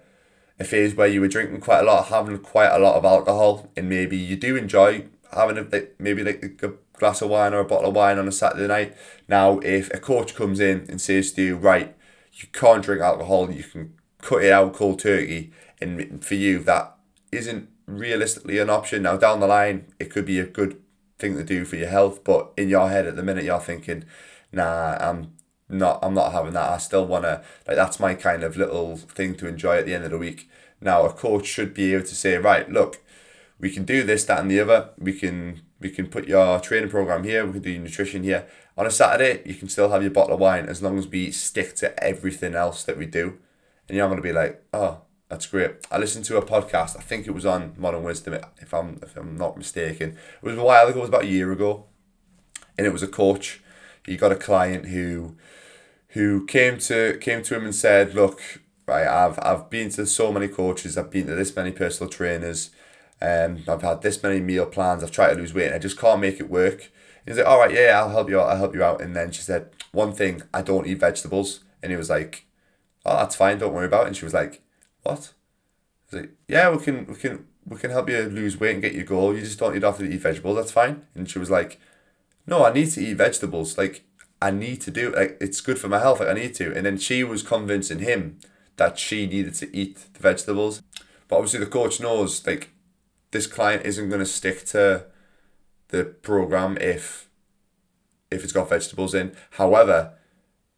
a 0.59 0.63
phase 0.63 0.95
where 0.95 1.07
you 1.07 1.21
were 1.21 1.27
drinking 1.27 1.61
quite 1.61 1.79
a 1.79 1.83
lot, 1.83 2.07
having 2.07 2.37
quite 2.39 2.71
a 2.71 2.79
lot 2.79 2.95
of 2.95 3.05
alcohol, 3.05 3.69
and 3.75 3.89
maybe 3.89 4.17
you 4.17 4.35
do 4.35 4.55
enjoy 4.55 5.05
having 5.31 5.57
a 5.57 5.67
maybe 5.97 6.23
like 6.23 6.61
a 6.61 6.73
glass 6.93 7.21
of 7.21 7.29
wine 7.29 7.53
or 7.53 7.59
a 7.59 7.65
bottle 7.65 7.89
of 7.89 7.95
wine 7.95 8.19
on 8.19 8.27
a 8.27 8.31
Saturday 8.31 8.67
night. 8.67 8.95
Now, 9.27 9.59
if 9.59 9.91
a 9.93 9.99
coach 9.99 10.35
comes 10.35 10.59
in 10.59 10.85
and 10.89 11.01
says 11.01 11.31
to 11.33 11.41
you, 11.41 11.55
right, 11.55 11.95
you 12.33 12.47
can't 12.53 12.83
drink 12.83 13.01
alcohol, 13.01 13.51
you 13.51 13.63
can 13.63 13.93
cut 14.21 14.43
it 14.43 14.51
out 14.51 14.73
cold 14.73 14.99
turkey, 14.99 15.51
and 15.81 16.23
for 16.23 16.35
you 16.35 16.59
that 16.59 16.95
isn't 17.31 17.69
realistically 17.85 18.59
an 18.59 18.69
option. 18.69 19.03
Now 19.03 19.17
down 19.17 19.39
the 19.39 19.47
line, 19.47 19.93
it 19.99 20.09
could 20.09 20.25
be 20.25 20.39
a 20.39 20.45
good 20.45 20.79
thing 21.19 21.35
to 21.35 21.43
do 21.43 21.65
for 21.65 21.75
your 21.75 21.89
health, 21.89 22.23
but 22.23 22.51
in 22.57 22.69
your 22.69 22.89
head 22.89 23.07
at 23.07 23.15
the 23.15 23.23
minute, 23.23 23.43
you're 23.43 23.59
thinking, 23.59 24.05
nah, 24.53 24.97
I'm 24.99 25.33
not, 25.69 25.99
I'm 26.01 26.13
not 26.13 26.31
having 26.31 26.53
that. 26.53 26.69
I 26.69 26.77
still 26.77 27.05
wanna 27.05 27.43
like 27.67 27.75
that's 27.75 27.99
my 27.99 28.13
kind 28.13 28.43
of 28.43 28.55
little 28.57 28.97
thing 28.97 29.35
to 29.35 29.47
enjoy 29.47 29.77
at 29.77 29.85
the 29.85 29.93
end 29.93 30.05
of 30.05 30.11
the 30.11 30.17
week. 30.17 30.49
Now 30.79 31.05
a 31.05 31.13
coach 31.13 31.45
should 31.45 31.73
be 31.73 31.93
able 31.93 32.05
to 32.05 32.15
say, 32.15 32.37
right, 32.37 32.69
look, 32.69 33.01
we 33.59 33.69
can 33.69 33.85
do 33.85 34.03
this, 34.03 34.25
that, 34.25 34.39
and 34.39 34.51
the 34.51 34.59
other. 34.59 34.89
We 34.97 35.13
can 35.13 35.61
we 35.79 35.89
can 35.89 36.07
put 36.07 36.27
your 36.27 36.59
training 36.59 36.89
program 36.89 37.23
here. 37.23 37.45
We 37.45 37.53
can 37.53 37.61
do 37.61 37.71
your 37.71 37.81
nutrition 37.81 38.23
here. 38.23 38.47
On 38.77 38.85
a 38.85 38.91
Saturday, 38.91 39.41
you 39.45 39.55
can 39.55 39.69
still 39.69 39.89
have 39.89 40.01
your 40.01 40.11
bottle 40.11 40.33
of 40.33 40.39
wine 40.39 40.65
as 40.65 40.81
long 40.81 40.97
as 40.97 41.07
we 41.07 41.31
stick 41.31 41.75
to 41.75 42.03
everything 42.03 42.55
else 42.55 42.83
that 42.83 42.97
we 42.97 43.05
do. 43.05 43.37
And 43.87 43.97
you're 43.97 44.07
not 44.07 44.15
to 44.15 44.21
be 44.21 44.31
like, 44.31 44.63
oh, 44.73 45.01
that's 45.29 45.45
great. 45.45 45.71
I 45.91 45.97
listened 45.97 46.25
to 46.25 46.37
a 46.37 46.45
podcast. 46.45 46.97
I 46.97 47.01
think 47.01 47.27
it 47.27 47.31
was 47.31 47.45
on 47.45 47.73
Modern 47.77 48.03
Wisdom, 48.03 48.39
if 48.61 48.73
I'm 48.73 48.99
if 49.01 49.15
I'm 49.17 49.37
not 49.37 49.57
mistaken. 49.57 50.17
It 50.41 50.45
was 50.45 50.57
a 50.57 50.63
while 50.63 50.87
ago. 50.87 50.99
It 50.99 51.01
was 51.01 51.09
about 51.09 51.23
a 51.23 51.27
year 51.27 51.51
ago, 51.51 51.85
and 52.77 52.85
it 52.85 52.93
was 52.93 53.03
a 53.03 53.07
coach. 53.07 53.62
He 54.05 54.17
got 54.17 54.31
a 54.31 54.35
client 54.35 54.87
who 54.87 55.35
who 56.09 56.45
came 56.45 56.77
to 56.79 57.17
came 57.19 57.43
to 57.43 57.55
him 57.55 57.65
and 57.65 57.75
said, 57.75 58.13
"Look, 58.13 58.61
right, 58.87 59.07
I've 59.07 59.39
I've 59.41 59.69
been 59.69 59.89
to 59.91 60.05
so 60.05 60.31
many 60.31 60.47
coaches. 60.47 60.97
I've 60.97 61.11
been 61.11 61.27
to 61.27 61.35
this 61.35 61.55
many 61.55 61.71
personal 61.71 62.09
trainers." 62.09 62.71
Um, 63.21 63.63
I've 63.69 63.81
had 63.81 64.01
this 64.01 64.21
many 64.21 64.41
meal 64.41 64.65
plans. 64.65 65.01
I've 65.01 65.11
tried 65.11 65.29
to 65.29 65.39
lose 65.39 65.53
weight 65.53 65.67
and 65.67 65.75
I 65.75 65.79
just 65.79 65.97
can't 65.97 66.19
make 66.19 66.41
it 66.41 66.49
work. 66.49 66.91
He's 67.25 67.37
like, 67.37 67.47
all 67.47 67.59
right, 67.59 67.73
yeah, 67.73 67.97
I'll 67.97 68.09
help 68.09 68.29
you 68.29 68.37
out. 68.37 68.49
I'll 68.49 68.57
help 68.57 68.75
you 68.75 68.83
out. 68.83 68.99
And 69.01 69.15
then 69.15 69.31
she 69.31 69.41
said, 69.41 69.69
one 69.93 70.11
thing, 70.11 70.41
I 70.53 70.61
don't 70.61 70.85
eat 70.85 70.99
vegetables. 70.99 71.61
And 71.81 71.89
he 71.91 71.97
was 71.97 72.09
like, 72.09 72.45
oh, 73.05 73.15
that's 73.15 73.35
fine. 73.35 73.59
Don't 73.59 73.73
worry 73.73 73.85
about 73.85 74.03
it. 74.03 74.07
And 74.07 74.17
she 74.17 74.25
was 74.25 74.33
like, 74.33 74.61
what? 75.03 75.33
Was 76.11 76.21
like, 76.21 76.31
yeah, 76.49 76.69
we 76.69 76.83
can, 76.83 77.05
we 77.05 77.15
can, 77.15 77.45
we 77.65 77.77
can 77.77 77.91
help 77.91 78.09
you 78.09 78.23
lose 78.23 78.59
weight 78.59 78.73
and 78.73 78.81
get 78.81 78.93
your 78.93 79.05
goal. 79.05 79.33
You 79.33 79.39
just 79.39 79.57
don't 79.57 79.73
need 79.73 79.81
to 79.81 80.03
eat 80.03 80.19
vegetables. 80.19 80.57
That's 80.57 80.71
fine. 80.71 81.03
And 81.15 81.29
she 81.29 81.39
was 81.39 81.49
like, 81.49 81.79
no, 82.45 82.65
I 82.65 82.73
need 82.73 82.91
to 82.91 83.01
eat 83.01 83.15
vegetables. 83.15 83.77
Like, 83.77 84.03
I 84.41 84.51
need 84.51 84.81
to 84.81 84.91
do. 84.91 85.13
Like, 85.15 85.37
it's 85.39 85.61
good 85.61 85.79
for 85.79 85.87
my 85.87 85.99
health. 85.99 86.19
Like, 86.19 86.29
I 86.29 86.33
need 86.33 86.55
to. 86.55 86.75
And 86.75 86.85
then 86.85 86.97
she 86.97 87.23
was 87.23 87.43
convincing 87.43 87.99
him 87.99 88.39
that 88.75 88.99
she 88.99 89.25
needed 89.25 89.55
to 89.55 89.75
eat 89.75 90.07
the 90.13 90.19
vegetables. 90.19 90.81
But 91.27 91.37
obviously, 91.37 91.61
the 91.61 91.67
coach 91.67 91.99
knows, 91.99 92.45
like, 92.45 92.71
this 93.31 93.47
client 93.47 93.85
isn't 93.85 94.09
going 94.09 94.19
to 94.19 94.25
stick 94.25 94.65
to 94.67 95.05
the 95.89 96.03
program 96.03 96.77
if 96.81 97.29
if 98.31 98.43
it's 98.43 98.53
got 98.53 98.69
vegetables 98.69 99.13
in. 99.13 99.35
However, 99.51 100.13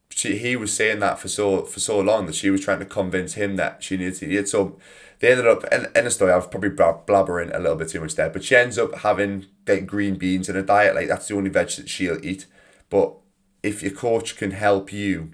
she 0.09 0.37
he 0.37 0.55
was 0.55 0.73
saying 0.73 0.99
that 0.99 1.19
for 1.19 1.27
so 1.27 1.63
for 1.63 1.79
so 1.79 1.99
long 1.99 2.25
that 2.25 2.35
she 2.35 2.49
was 2.49 2.61
trying 2.61 2.79
to 2.79 2.85
convince 2.85 3.33
him 3.33 3.55
that 3.55 3.83
she 3.83 3.97
needed 3.97 4.15
to 4.15 4.29
eat. 4.29 4.49
So 4.49 4.77
they 5.19 5.31
ended 5.31 5.47
up 5.47 5.63
in, 5.71 5.87
in 5.95 6.07
a 6.07 6.11
story. 6.11 6.31
I 6.31 6.37
was 6.37 6.47
probably 6.47 6.69
blabbering 6.69 7.55
a 7.55 7.59
little 7.59 7.77
bit 7.77 7.89
too 7.89 8.01
much 8.01 8.15
there, 8.15 8.29
but 8.29 8.43
she 8.43 8.55
ends 8.55 8.77
up 8.77 8.99
having 8.99 9.45
like 9.67 9.87
green 9.87 10.15
beans 10.15 10.49
in 10.49 10.55
a 10.55 10.63
diet. 10.63 10.95
Like 10.95 11.07
that's 11.07 11.27
the 11.27 11.35
only 11.35 11.49
veg 11.49 11.69
that 11.69 11.89
she'll 11.89 12.23
eat. 12.25 12.45
But 12.89 13.13
if 13.63 13.81
your 13.81 13.91
coach 13.93 14.37
can 14.37 14.51
help 14.51 14.91
you 14.91 15.31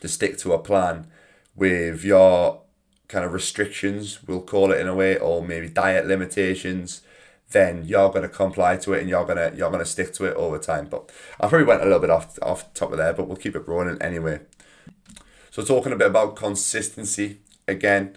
to 0.00 0.08
stick 0.08 0.38
to 0.38 0.52
a 0.52 0.58
plan 0.58 1.06
with 1.54 2.04
your 2.04 2.62
kind 3.08 3.24
of 3.24 3.32
restrictions, 3.32 4.20
we'll 4.26 4.42
call 4.42 4.72
it 4.72 4.80
in 4.80 4.88
a 4.88 4.94
way, 4.94 5.18
or 5.18 5.42
maybe 5.42 5.68
diet 5.68 6.06
limitations, 6.06 7.02
then 7.50 7.84
you're 7.84 8.10
gonna 8.10 8.28
comply 8.28 8.76
to 8.78 8.92
it 8.94 9.00
and 9.00 9.08
you're 9.08 9.24
gonna 9.24 9.52
you're 9.54 9.70
gonna 9.70 9.84
stick 9.84 10.12
to 10.14 10.24
it 10.24 10.34
over 10.34 10.58
time. 10.58 10.86
But 10.86 11.10
I 11.40 11.48
probably 11.48 11.66
went 11.66 11.82
a 11.82 11.84
little 11.84 12.00
bit 12.00 12.10
off 12.10 12.38
off 12.42 12.72
top 12.74 12.92
of 12.92 12.98
there, 12.98 13.12
but 13.12 13.28
we'll 13.28 13.36
keep 13.36 13.56
it 13.56 13.68
rolling 13.68 14.00
anyway. 14.00 14.40
So 15.50 15.62
talking 15.62 15.92
a 15.92 15.96
bit 15.96 16.06
about 16.06 16.36
consistency 16.36 17.40
again, 17.68 18.16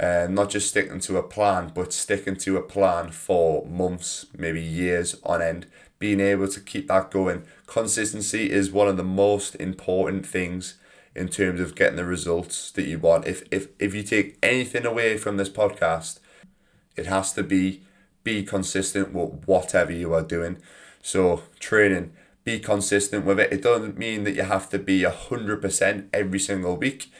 uh, 0.00 0.26
not 0.30 0.50
just 0.50 0.68
sticking 0.68 1.00
to 1.00 1.16
a 1.16 1.22
plan, 1.22 1.72
but 1.74 1.92
sticking 1.92 2.36
to 2.36 2.56
a 2.56 2.62
plan 2.62 3.10
for 3.10 3.66
months, 3.66 4.26
maybe 4.36 4.62
years 4.62 5.16
on 5.24 5.42
end. 5.42 5.66
Being 5.98 6.20
able 6.20 6.46
to 6.48 6.60
keep 6.60 6.86
that 6.86 7.10
going. 7.10 7.42
Consistency 7.66 8.52
is 8.52 8.70
one 8.70 8.86
of 8.86 8.96
the 8.96 9.02
most 9.02 9.56
important 9.56 10.24
things 10.24 10.74
in 11.16 11.28
terms 11.28 11.60
of 11.60 11.74
getting 11.74 11.96
the 11.96 12.04
results 12.04 12.70
that 12.70 12.86
you 12.86 13.00
want. 13.00 13.26
If 13.26 13.42
if 13.50 13.68
if 13.80 13.94
you 13.94 14.04
take 14.04 14.38
anything 14.40 14.86
away 14.86 15.16
from 15.16 15.36
this 15.36 15.48
podcast, 15.48 16.20
it 16.96 17.06
has 17.06 17.32
to 17.32 17.42
be 17.42 17.82
be 18.22 18.44
consistent 18.44 19.12
with 19.12 19.42
whatever 19.46 19.90
you 19.90 20.14
are 20.14 20.22
doing. 20.22 20.58
So 21.02 21.42
training, 21.58 22.12
be 22.44 22.60
consistent 22.60 23.24
with 23.24 23.40
it. 23.40 23.52
It 23.52 23.62
doesn't 23.62 23.98
mean 23.98 24.22
that 24.24 24.34
you 24.34 24.42
have 24.42 24.70
to 24.70 24.78
be 24.78 25.02
hundred 25.02 25.60
percent 25.60 26.08
every 26.12 26.38
single 26.38 26.76
week. 26.76 27.10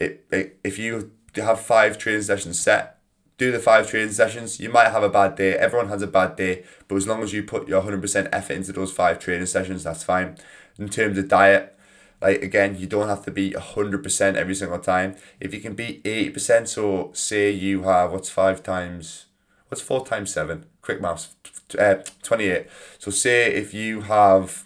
It, 0.00 0.26
it 0.32 0.58
if 0.64 0.76
you 0.76 1.12
have 1.42 1.60
five 1.60 1.98
training 1.98 2.22
sessions 2.22 2.60
set, 2.60 2.98
do 3.36 3.50
the 3.50 3.58
five 3.58 3.90
training 3.90 4.12
sessions. 4.12 4.60
You 4.60 4.68
might 4.68 4.90
have 4.90 5.02
a 5.02 5.08
bad 5.08 5.34
day. 5.34 5.54
Everyone 5.54 5.88
has 5.88 6.02
a 6.02 6.06
bad 6.06 6.36
day, 6.36 6.64
but 6.86 6.96
as 6.96 7.08
long 7.08 7.22
as 7.22 7.32
you 7.32 7.42
put 7.42 7.66
your 7.68 7.82
hundred 7.82 8.00
percent 8.00 8.28
effort 8.32 8.54
into 8.54 8.72
those 8.72 8.92
five 8.92 9.18
training 9.18 9.46
sessions, 9.46 9.84
that's 9.84 10.04
fine. 10.04 10.36
In 10.78 10.88
terms 10.88 11.18
of 11.18 11.28
diet, 11.28 11.76
like 12.22 12.42
again, 12.42 12.76
you 12.78 12.86
don't 12.86 13.08
have 13.08 13.24
to 13.24 13.30
be 13.30 13.52
hundred 13.52 14.02
percent 14.02 14.36
every 14.36 14.54
single 14.54 14.78
time. 14.78 15.16
If 15.40 15.52
you 15.52 15.60
can 15.60 15.74
be 15.74 16.00
eighty 16.04 16.30
percent, 16.30 16.68
so 16.68 17.10
say 17.12 17.50
you 17.50 17.82
have 17.82 18.12
what's 18.12 18.30
five 18.30 18.62
times, 18.62 19.26
what's 19.68 19.82
four 19.82 20.06
times 20.06 20.32
seven? 20.32 20.66
Quick 20.80 21.00
maths, 21.00 21.34
uh, 21.78 21.96
twenty 22.22 22.44
eight. 22.44 22.68
So 22.98 23.10
say 23.10 23.52
if 23.52 23.74
you 23.74 24.02
have, 24.02 24.64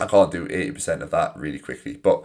I 0.00 0.06
can't 0.06 0.32
do 0.32 0.46
eighty 0.48 0.70
percent 0.70 1.02
of 1.02 1.10
that 1.10 1.36
really 1.36 1.58
quickly, 1.58 1.96
but 1.96 2.24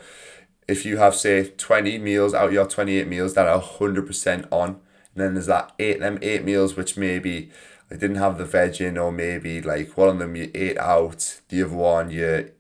if 0.68 0.86
you 0.86 0.98
have 0.98 1.16
say 1.16 1.50
twenty 1.50 1.98
meals 1.98 2.34
out 2.34 2.48
of 2.48 2.54
your 2.54 2.68
twenty 2.68 2.98
eight 2.98 3.08
meals 3.08 3.34
that 3.36 3.48
are 3.48 3.60
hundred 3.60 4.08
percent 4.08 4.48
on, 4.52 4.70
and 4.70 5.24
then 5.24 5.34
there's 5.34 5.48
that 5.48 5.74
eight 5.80 6.00
them 6.00 6.20
eight 6.22 6.44
meals 6.44 6.76
which 6.76 6.98
maybe 6.98 7.52
I 7.92 7.96
didn't 7.96 8.18
have 8.18 8.38
the 8.38 8.46
veg 8.46 8.82
in, 8.82 8.98
or 8.98 9.12
maybe 9.12 9.62
like 9.62 9.98
one 9.98 10.10
of 10.10 10.20
them 10.20 10.36
you 10.36 10.52
ate 10.56 10.78
out, 10.78 11.40
the 11.50 11.64
other 11.64 11.76
one 11.76 12.10
you 12.10 12.52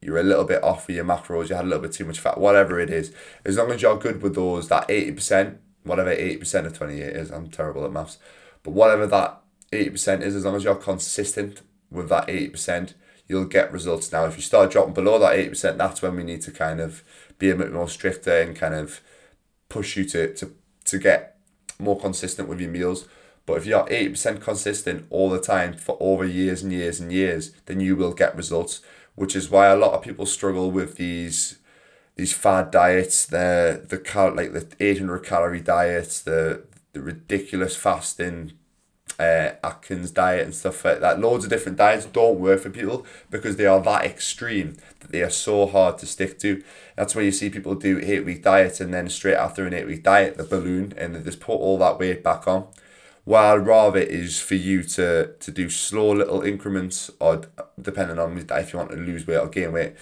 you're 0.00 0.18
a 0.18 0.22
little 0.22 0.44
bit 0.44 0.62
off 0.62 0.86
with 0.86 0.96
your 0.96 1.04
macros, 1.04 1.48
you 1.48 1.56
had 1.56 1.64
a 1.64 1.68
little 1.68 1.82
bit 1.82 1.92
too 1.92 2.04
much 2.04 2.20
fat, 2.20 2.38
whatever 2.38 2.78
it 2.78 2.90
is. 2.90 3.12
As 3.44 3.56
long 3.56 3.72
as 3.72 3.82
you're 3.82 3.98
good 3.98 4.22
with 4.22 4.34
those, 4.34 4.68
that 4.68 4.86
80%, 4.88 5.56
whatever 5.82 6.14
80% 6.14 6.66
of 6.66 6.72
28 6.78 7.02
is, 7.16 7.30
I'm 7.30 7.48
terrible 7.48 7.84
at 7.84 7.92
maths, 7.92 8.18
but 8.62 8.72
whatever 8.72 9.06
that 9.08 9.40
80% 9.72 10.22
is, 10.22 10.36
as 10.36 10.44
long 10.44 10.54
as 10.54 10.64
you're 10.64 10.76
consistent 10.76 11.62
with 11.90 12.08
that 12.10 12.28
80%, 12.28 12.94
you'll 13.26 13.44
get 13.44 13.72
results. 13.72 14.12
Now, 14.12 14.24
if 14.26 14.36
you 14.36 14.42
start 14.42 14.70
dropping 14.70 14.94
below 14.94 15.18
that 15.18 15.36
80%, 15.36 15.76
that's 15.76 16.00
when 16.00 16.16
we 16.16 16.22
need 16.22 16.42
to 16.42 16.52
kind 16.52 16.80
of 16.80 17.02
be 17.38 17.50
a 17.50 17.56
bit 17.56 17.72
more 17.72 17.88
stricter 17.88 18.40
and 18.40 18.56
kind 18.56 18.74
of 18.74 19.00
push 19.68 19.96
you 19.96 20.04
to, 20.04 20.34
to, 20.34 20.52
to 20.84 20.98
get 20.98 21.36
more 21.78 21.98
consistent 21.98 22.48
with 22.48 22.60
your 22.60 22.70
meals. 22.70 23.06
But 23.46 23.58
if 23.58 23.66
you're 23.66 23.86
80% 23.86 24.40
consistent 24.40 25.06
all 25.10 25.30
the 25.30 25.40
time 25.40 25.72
for 25.74 25.96
over 26.00 26.24
years 26.24 26.62
and 26.62 26.72
years 26.72 27.00
and 27.00 27.12
years, 27.12 27.52
then 27.66 27.80
you 27.80 27.96
will 27.96 28.12
get 28.12 28.36
results 28.36 28.82
which 29.18 29.34
is 29.34 29.50
why 29.50 29.66
a 29.66 29.76
lot 29.76 29.94
of 29.94 30.02
people 30.02 30.26
struggle 30.26 30.70
with 30.70 30.96
these 30.96 31.58
these 32.14 32.32
fad 32.32 32.70
diets, 32.70 33.26
the 33.26 33.84
the 33.88 33.98
cal 33.98 34.34
like 34.34 34.52
the 34.52 34.66
eight 34.78 34.98
hundred 34.98 35.24
calorie 35.24 35.60
diets, 35.60 36.22
the 36.22 36.62
the 36.92 37.00
ridiculous 37.00 37.76
fasting, 37.76 38.52
uh, 39.18 39.52
Atkins 39.64 40.10
diet 40.10 40.44
and 40.44 40.54
stuff 40.54 40.84
like 40.84 41.00
that. 41.00 41.20
Loads 41.20 41.44
of 41.44 41.50
different 41.50 41.78
diets 41.78 42.06
don't 42.06 42.38
work 42.38 42.60
for 42.60 42.70
people 42.70 43.04
because 43.30 43.56
they 43.56 43.66
are 43.66 43.80
that 43.80 44.04
extreme 44.04 44.76
that 45.00 45.10
they 45.10 45.22
are 45.22 45.30
so 45.30 45.66
hard 45.66 45.98
to 45.98 46.06
stick 46.06 46.38
to. 46.40 46.62
That's 46.96 47.14
why 47.14 47.22
you 47.22 47.32
see 47.32 47.50
people 47.50 47.74
do 47.74 48.00
eight 48.02 48.24
week 48.24 48.42
diets 48.42 48.80
and 48.80 48.92
then 48.92 49.08
straight 49.08 49.36
after 49.36 49.66
an 49.66 49.74
eight 49.74 49.86
week 49.86 50.02
diet, 50.02 50.36
the 50.36 50.44
balloon 50.44 50.94
and 50.96 51.14
they 51.14 51.22
just 51.22 51.40
put 51.40 51.54
all 51.54 51.78
that 51.78 51.98
weight 51.98 52.22
back 52.22 52.46
on 52.46 52.66
while 53.28 53.58
rather 53.58 54.00
is 54.00 54.40
for 54.40 54.54
you 54.54 54.82
to 54.82 55.34
to 55.38 55.50
do 55.50 55.68
slow 55.68 56.12
little 56.12 56.40
increments 56.40 57.10
or 57.20 57.42
depending 57.80 58.18
on 58.18 58.38
if 58.38 58.72
you 58.72 58.78
want 58.78 58.90
to 58.90 58.96
lose 58.96 59.26
weight 59.26 59.36
or 59.36 59.48
gain 59.48 59.70
weight 59.70 59.92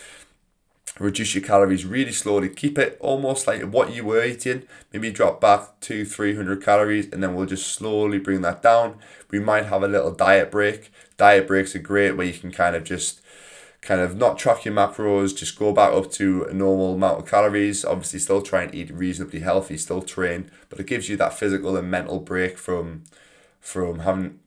reduce 0.99 1.35
your 1.35 1.45
calories 1.45 1.85
really 1.85 2.13
slowly 2.13 2.49
keep 2.49 2.79
it 2.79 2.97
almost 3.01 3.47
like 3.47 3.63
what 3.63 3.93
you 3.93 4.05
were 4.05 4.25
eating 4.25 4.63
maybe 4.93 5.11
drop 5.11 5.41
back 5.41 5.79
to 5.81 6.05
300 6.05 6.63
calories 6.63 7.11
and 7.13 7.23
then 7.23 7.35
we'll 7.35 7.47
just 7.47 7.69
slowly 7.69 8.19
bring 8.19 8.41
that 8.41 8.63
down 8.63 8.97
we 9.31 9.39
might 9.39 9.67
have 9.67 9.83
a 9.83 9.89
little 9.89 10.13
diet 10.13 10.51
break 10.51 10.91
diet 11.17 11.47
breaks 11.47 11.75
are 11.75 11.81
great 11.81 12.13
where 12.13 12.27
you 12.27 12.33
can 12.33 12.51
kind 12.51 12.75
of 12.75 12.85
just 12.85 13.21
kind 13.87 14.01
of 14.01 14.17
not 14.17 14.37
track 14.37 14.65
your 14.65 14.75
macros, 14.75 15.37
just 15.37 15.59
go 15.59 15.73
back 15.73 15.93
up 15.93 16.11
to 16.11 16.45
a 16.45 16.53
normal 16.53 16.95
amount 16.95 17.21
of 17.21 17.27
calories. 17.27 17.85
Obviously, 17.85 18.19
still 18.19 18.43
try 18.43 18.65
and 18.65 18.75
eat 18.75 18.91
reasonably 18.91 19.41
healthy, 19.41 19.79
still 19.79 20.03
train, 20.03 20.51
but 20.69 20.81
it 20.81 20.87
gives 20.87 21.09
you 21.09 21.17
that 21.17 21.33
physical 21.33 21.77
and 21.77 21.91
mental 21.91 22.19
break 22.19 22.59
from 22.59 23.05
from 23.61 24.01
having 24.01 24.41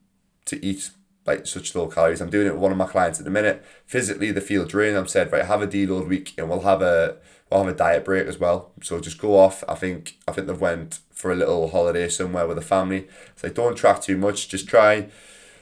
to 0.44 0.64
eat 0.64 0.90
like 1.26 1.46
such 1.46 1.74
low 1.74 1.86
calories. 1.86 2.20
I'm 2.20 2.30
doing 2.30 2.46
it 2.46 2.52
with 2.52 2.62
one 2.62 2.72
of 2.72 2.78
my 2.78 2.86
clients 2.86 3.18
at 3.18 3.24
the 3.24 3.30
minute. 3.30 3.64
Physically, 3.86 4.30
they 4.30 4.40
feel 4.40 4.64
drained. 4.64 4.96
I'm 4.96 5.06
said 5.06 5.30
right, 5.32 5.44
have 5.44 5.62
a 5.62 5.66
deload 5.66 6.08
week, 6.08 6.34
and 6.38 6.48
we'll 6.48 6.60
have 6.60 6.82
a 6.82 7.16
we'll 7.50 7.64
have 7.64 7.74
a 7.74 7.76
diet 7.76 8.04
break 8.04 8.26
as 8.26 8.38
well. 8.38 8.72
So 8.82 9.00
just 9.00 9.18
go 9.18 9.38
off. 9.38 9.62
I 9.68 9.74
think 9.74 10.16
I 10.26 10.32
think 10.32 10.46
they've 10.46 10.60
went 10.60 11.00
for 11.10 11.30
a 11.30 11.36
little 11.36 11.70
holiday 11.70 12.08
somewhere 12.08 12.46
with 12.46 12.56
the 12.56 12.62
family. 12.62 13.08
So 13.36 13.48
don't 13.48 13.76
track 13.76 14.02
too 14.02 14.16
much. 14.16 14.48
Just 14.48 14.68
try 14.68 15.08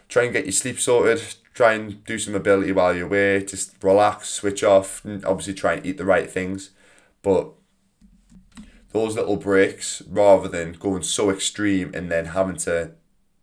try 0.09 0.25
and 0.25 0.33
get 0.33 0.45
your 0.45 0.53
sleep 0.53 0.81
sorted. 0.81 1.23
Try 1.55 1.75
and 1.75 2.05
do 2.05 2.19
some 2.19 2.35
mobility 2.35 2.71
while 2.71 2.95
you're 2.95 3.07
away. 3.07 3.45
Just 3.45 3.75
relax, 3.83 4.29
switch 4.29 4.63
off. 4.63 5.05
And 5.05 5.25
obviously, 5.25 5.55
try 5.55 5.75
and 5.75 5.87
eat 5.87 5.99
the 5.99 6.05
right 6.05 6.31
things. 6.31 6.71
But 7.23 7.53
those 8.93 9.17
little 9.17 9.37
breaks, 9.37 10.03
rather 10.09 10.49
than 10.49 10.73
going 10.73 11.03
so 11.03 11.31
extreme 11.31 11.91
and 11.95 12.11
then 12.11 12.27
having 12.27 12.57
to 12.59 12.93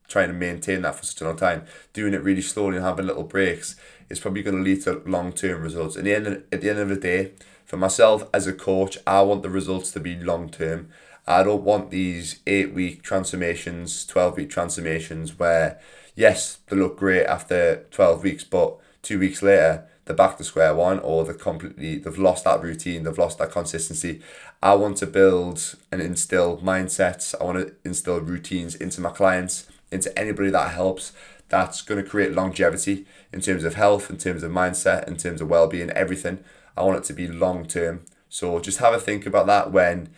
trying 0.08 0.28
to 0.28 0.34
maintain 0.34 0.82
that 0.84 0.96
for 0.96 1.06
such 1.06 1.22
a 1.22 1.26
long 1.26 1.38
time, 1.38 1.66
doing 1.94 2.14
it 2.14 2.24
really 2.24 2.42
slowly 2.42 2.78
and 2.78 2.86
having 2.86 3.08
little 3.08 3.24
breaks 3.24 3.76
is 4.10 4.20
probably 4.20 4.44
going 4.44 4.58
to 4.58 4.64
lead 4.64 4.82
to 4.84 5.02
long 5.06 5.32
term 5.32 5.62
results. 5.62 5.96
In 5.96 6.06
the 6.06 6.16
end, 6.16 6.28
at 6.52 6.62
the 6.62 6.70
end 6.70 6.80
of 6.80 6.90
the 6.90 6.96
day, 6.96 7.34
for 7.66 7.78
myself 7.78 8.28
as 8.34 8.48
a 8.48 8.54
coach, 8.54 8.98
I 9.08 9.22
want 9.22 9.44
the 9.44 9.50
results 9.50 9.92
to 9.92 10.00
be 10.00 10.16
long 10.16 10.50
term. 10.50 10.90
I 11.28 11.42
don't 11.42 11.64
want 11.64 11.90
these 11.90 12.40
eight 12.46 12.74
week 12.74 13.02
transformations, 13.02 14.06
12 14.06 14.38
week 14.38 14.50
transformations 14.52 15.40
where, 15.40 15.80
yes, 16.16 16.60
they 16.68 16.76
look 16.76 16.98
great 16.98 17.26
after 17.26 17.86
12 17.90 18.24
weeks, 18.24 18.44
but 18.44 18.78
two 19.02 19.18
weeks 19.18 19.42
later, 19.42 19.86
they're 20.06 20.16
back 20.16 20.38
to 20.38 20.44
square 20.44 20.76
one 20.76 21.00
or 21.00 21.26
they're 21.26 21.34
completely, 21.34 21.98
they've 21.98 22.18
lost 22.18 22.44
that 22.44 22.62
routine, 22.62 23.04
they've 23.04 23.18
lost 23.18 23.40
that 23.40 23.52
consistency. 23.52 24.22
I 24.62 24.76
want 24.76 24.98
to 24.98 25.08
build 25.08 25.76
and 25.92 26.00
instill 26.00 26.58
mindsets, 26.58 27.34
I 27.42 27.44
want 27.44 27.68
to 27.68 27.74
instill 27.84 28.20
routines 28.20 28.76
into 28.76 29.02
my 29.02 29.10
clients, 29.10 29.68
into 29.92 30.18
anybody 30.18 30.50
that 30.50 30.72
helps. 30.72 31.14
That's 31.50 31.82
going 31.82 32.04
to 32.04 32.10
create 32.10 32.34
longevity 32.34 33.06
in 33.32 33.42
terms 33.42 33.64
of 33.64 33.76
health, 33.76 34.10
in 34.10 34.18
terms 34.18 34.44
of 34.44 34.52
mindset, 34.52 35.08
in 35.08 35.18
terms 35.18 35.42
of 35.42 35.50
well 35.50 35.68
being, 35.68 35.90
everything. 35.92 36.40
I 36.76 36.84
want 36.84 36.98
it 36.98 37.04
to 37.06 37.14
be 37.14 37.28
long 37.28 37.66
term. 37.66 38.06
So 38.30 38.60
just 38.60 38.80
have 38.80 38.94
a 38.94 39.00
think 39.00 39.26
about 39.26 39.48
that 39.48 39.72
when 39.72 40.10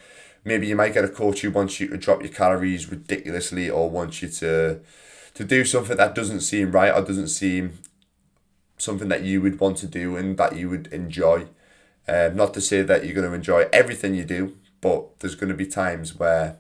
maybe 0.44 0.68
you 0.68 0.76
might 0.76 0.94
get 0.94 1.06
a 1.06 1.10
coach 1.10 1.42
who 1.42 1.52
wants 1.52 1.80
you 1.80 1.90
to 1.90 1.98
drop 1.98 2.22
your 2.22 2.32
calories 2.32 2.90
ridiculously 2.90 3.70
or 3.70 3.90
wants 3.90 4.22
you 4.22 4.30
to 4.30 4.80
to 5.34 5.44
do 5.44 5.64
something 5.64 5.98
that 5.98 6.16
doesn't 6.16 6.42
seem 6.42 6.72
right 6.72 6.92
or 6.92 7.04
doesn't 7.04 7.28
seem 7.28 7.78
something 8.78 9.08
that 9.10 9.24
you 9.24 9.40
would 9.40 9.60
want 9.60 9.78
to 9.78 9.86
do 9.86 10.16
and 10.16 10.38
that 10.38 10.56
you 10.56 10.68
would 10.70 10.88
enjoy. 10.88 11.46
Um, 12.08 12.36
not 12.36 12.54
to 12.56 12.62
say 12.62 12.82
that 12.82 13.06
you're 13.06 13.14
going 13.14 13.30
to 13.30 13.36
enjoy 13.36 13.68
everything 13.72 14.16
you 14.16 14.24
do, 14.24 14.58
but 14.82 15.20
there's 15.20 15.36
going 15.36 15.50
to 15.50 15.56
be 15.56 15.68
times 15.68 16.18
where 16.18 16.58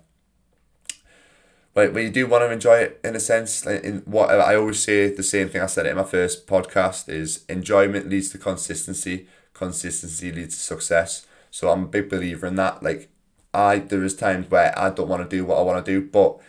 but 1.78 1.94
but 1.94 2.02
you 2.02 2.10
do 2.10 2.26
want 2.26 2.42
to 2.42 2.52
enjoy 2.52 2.78
it 2.80 3.00
in 3.04 3.16
a 3.16 3.20
sense. 3.20 3.64
In 3.64 4.02
what 4.06 4.32
I 4.32 4.56
always 4.56 4.80
say, 4.80 5.14
the 5.14 5.22
same 5.22 5.48
thing 5.48 5.62
I 5.62 5.68
said 5.68 5.86
in 5.86 5.96
my 5.96 6.04
first 6.04 6.48
podcast 6.48 7.08
is 7.08 7.46
enjoyment 7.48 8.10
leads 8.10 8.30
to 8.30 8.40
consistency. 8.40 9.28
Consistency 9.54 10.32
leads 10.32 10.56
to 10.56 10.60
success. 10.60 11.28
So 11.52 11.70
I'm 11.70 11.84
a 11.84 11.88
big 11.88 12.10
believer 12.10 12.48
in 12.48 12.56
that. 12.56 12.82
Like 12.82 13.12
I 13.54 13.78
there 13.78 14.04
is 14.04 14.16
times 14.16 14.50
where 14.50 14.74
I 14.76 14.90
don't 14.90 15.08
want 15.08 15.22
to 15.30 15.38
do 15.38 15.46
what 15.46 15.60
I 15.60 15.62
want 15.62 15.86
to 15.86 15.92
do, 15.92 16.04
but 16.04 16.40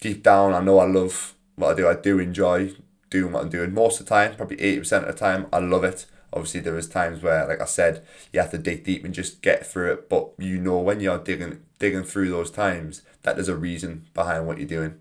deep 0.00 0.22
down 0.22 0.54
I 0.54 0.60
know 0.60 0.78
I 0.78 0.86
love 0.86 1.34
what 1.56 1.72
I 1.72 1.74
do. 1.74 1.88
I 1.88 1.96
do 1.96 2.20
enjoy 2.20 2.70
doing 3.10 3.32
what 3.32 3.42
I'm 3.42 3.50
doing. 3.50 3.74
Most 3.74 3.98
of 3.98 4.06
the 4.06 4.10
time, 4.10 4.36
probably 4.36 4.60
eighty 4.60 4.78
percent 4.78 5.04
of 5.04 5.12
the 5.12 5.18
time, 5.18 5.46
I 5.52 5.58
love 5.58 5.82
it. 5.82 6.06
Obviously, 6.32 6.60
there 6.60 6.78
is 6.78 6.88
times 6.88 7.24
where, 7.24 7.44
like 7.48 7.60
I 7.60 7.64
said, 7.64 8.04
you 8.32 8.38
have 8.38 8.52
to 8.52 8.58
dig 8.58 8.84
deep 8.84 9.04
and 9.04 9.12
just 9.12 9.42
get 9.42 9.66
through 9.66 9.94
it. 9.94 10.08
But 10.08 10.30
you 10.38 10.60
know 10.60 10.78
when 10.78 11.00
you're 11.00 11.18
digging 11.18 11.65
digging 11.78 12.04
through 12.04 12.30
those 12.30 12.50
times 12.50 13.02
that 13.22 13.36
there's 13.36 13.48
a 13.48 13.56
reason 13.56 14.06
behind 14.14 14.46
what 14.46 14.58
you're 14.58 14.68
doing. 14.68 15.00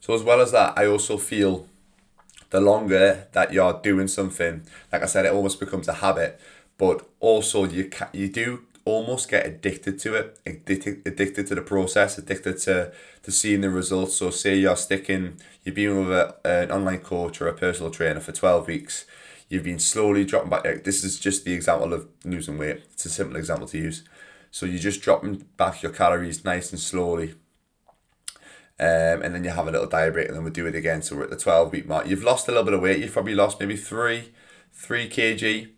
So 0.00 0.14
as 0.14 0.22
well 0.22 0.40
as 0.40 0.52
that, 0.52 0.76
I 0.76 0.86
also 0.86 1.18
feel 1.18 1.66
the 2.50 2.60
longer 2.60 3.26
that 3.32 3.52
you're 3.52 3.80
doing 3.82 4.08
something, 4.08 4.62
like 4.92 5.02
I 5.02 5.06
said, 5.06 5.26
it 5.26 5.32
almost 5.32 5.60
becomes 5.60 5.88
a 5.88 5.94
habit. 5.94 6.40
But 6.78 7.08
also 7.20 7.64
you 7.64 7.90
ca- 7.90 8.10
you 8.12 8.28
do 8.28 8.64
almost 8.84 9.28
get 9.28 9.46
addicted 9.46 9.98
to 10.00 10.14
it, 10.14 10.38
addicted, 10.46 11.02
addicted 11.06 11.46
to 11.48 11.54
the 11.54 11.60
process, 11.60 12.16
addicted 12.16 12.58
to, 12.58 12.92
to 13.22 13.30
seeing 13.30 13.60
the 13.60 13.70
results. 13.70 14.16
So 14.16 14.30
say 14.30 14.56
you're 14.56 14.76
sticking, 14.76 15.36
you've 15.62 15.74
been 15.74 16.06
with 16.06 16.16
a, 16.16 16.36
an 16.44 16.70
online 16.70 17.00
coach 17.00 17.40
or 17.40 17.48
a 17.48 17.52
personal 17.52 17.90
trainer 17.90 18.20
for 18.20 18.32
12 18.32 18.66
weeks, 18.66 19.04
you've 19.48 19.64
been 19.64 19.78
slowly 19.78 20.24
dropping 20.24 20.50
back. 20.50 20.84
This 20.84 21.04
is 21.04 21.18
just 21.18 21.44
the 21.44 21.52
example 21.52 21.92
of 21.92 22.08
losing 22.24 22.56
weight. 22.58 22.82
It's 22.92 23.04
a 23.04 23.10
simple 23.10 23.36
example 23.36 23.66
to 23.68 23.78
use. 23.78 24.04
So 24.50 24.66
you're 24.66 24.78
just 24.78 25.02
dropping 25.02 25.44
back 25.56 25.82
your 25.82 25.92
calories 25.92 26.44
nice 26.44 26.70
and 26.70 26.80
slowly. 26.80 27.34
Um, 28.80 29.22
and 29.22 29.34
then 29.34 29.42
you 29.42 29.50
have 29.50 29.66
a 29.66 29.72
little 29.72 29.88
diet 29.88 30.12
break 30.12 30.28
and 30.28 30.36
then 30.36 30.44
we 30.44 30.50
do 30.50 30.66
it 30.66 30.74
again. 30.74 31.02
So 31.02 31.16
we're 31.16 31.24
at 31.24 31.30
the 31.30 31.36
12 31.36 31.72
week 31.72 31.86
mark. 31.86 32.06
You've 32.06 32.22
lost 32.22 32.46
a 32.46 32.52
little 32.52 32.64
bit 32.64 32.74
of 32.74 32.80
weight. 32.80 33.00
You've 33.00 33.12
probably 33.12 33.34
lost 33.34 33.58
maybe 33.58 33.76
three, 33.76 34.32
three 34.72 35.08
kg 35.08 35.68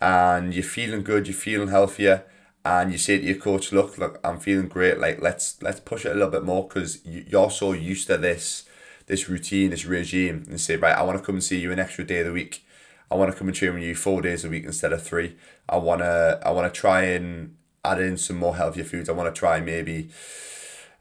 and 0.00 0.54
you're 0.54 0.62
feeling 0.62 1.02
good. 1.02 1.26
You're 1.26 1.34
feeling 1.34 1.68
healthier 1.68 2.24
and 2.64 2.90
you 2.90 2.98
say 2.98 3.18
to 3.18 3.24
your 3.24 3.36
coach, 3.36 3.72
look, 3.72 3.98
look, 3.98 4.20
I'm 4.24 4.38
feeling 4.38 4.68
great. 4.68 4.98
Like 4.98 5.20
let's 5.20 5.60
let's 5.62 5.80
push 5.80 6.04
it 6.04 6.12
a 6.12 6.14
little 6.14 6.30
bit 6.30 6.44
more 6.44 6.66
because 6.66 7.04
you're 7.04 7.50
so 7.50 7.72
used 7.72 8.08
to 8.08 8.16
this 8.16 8.64
this 9.06 9.28
routine, 9.28 9.70
this 9.70 9.86
regime, 9.86 10.44
and 10.48 10.60
say, 10.60 10.76
right, 10.76 10.96
I 10.96 11.02
want 11.02 11.18
to 11.18 11.24
come 11.24 11.36
and 11.36 11.44
see 11.44 11.60
you 11.60 11.70
an 11.70 11.78
extra 11.78 12.04
day 12.04 12.18
of 12.18 12.26
the 12.26 12.32
week. 12.32 12.66
I 13.08 13.14
want 13.14 13.30
to 13.30 13.38
come 13.38 13.46
and 13.46 13.56
train 13.56 13.74
with 13.74 13.84
you 13.84 13.94
four 13.94 14.20
days 14.20 14.44
a 14.44 14.48
week 14.48 14.64
instead 14.64 14.92
of 14.92 15.02
three. 15.02 15.36
I 15.68 15.76
wanna 15.76 16.40
I 16.44 16.50
wanna 16.50 16.70
try 16.70 17.02
and 17.04 17.54
add 17.92 18.00
in 18.00 18.16
some 18.16 18.36
more 18.36 18.56
healthier 18.56 18.84
foods. 18.84 19.08
I 19.08 19.12
want 19.12 19.34
to 19.34 19.38
try 19.38 19.60
maybe 19.60 20.10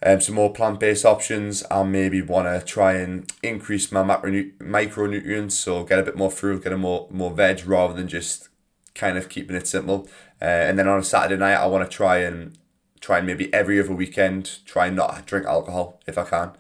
um, 0.04 0.22
some 0.22 0.36
more 0.36 0.54
plant 0.54 0.80
based 0.80 1.06
options. 1.06 1.64
I 1.72 1.84
maybe 1.84 2.22
want 2.22 2.48
to 2.48 2.66
try 2.66 2.94
and 2.94 3.32
increase 3.42 3.92
my 3.92 4.04
macro 4.04 4.32
micronutrients, 4.60 5.54
so 5.54 5.84
get 5.84 6.00
a 6.00 6.04
bit 6.04 6.18
more 6.18 6.32
fruit, 6.32 6.64
get 6.64 6.74
a 6.74 6.78
more 6.78 7.08
more 7.10 7.32
veg 7.32 7.66
rather 7.66 7.94
than 7.94 8.08
just 8.08 8.50
kind 8.94 9.18
of 9.18 9.30
keeping 9.30 9.56
it 9.56 9.68
simple. 9.68 10.08
Uh, 10.42 10.46
and 10.46 10.78
then 10.78 10.88
on 10.88 11.00
a 11.00 11.04
Saturday 11.04 11.38
night, 11.38 11.56
I 11.56 11.66
want 11.68 11.90
to 11.90 11.98
try 11.98 12.18
and 12.18 12.58
try 13.00 13.18
and 13.20 13.28
maybe 13.28 13.54
every 13.54 13.80
other 13.80 13.94
weekend 13.94 14.60
try 14.66 14.88
and 14.88 14.96
not 14.96 15.26
drink 15.26 15.46
alcohol 15.46 16.02
if 16.08 16.18
I 16.18 16.24
can. 16.24 16.52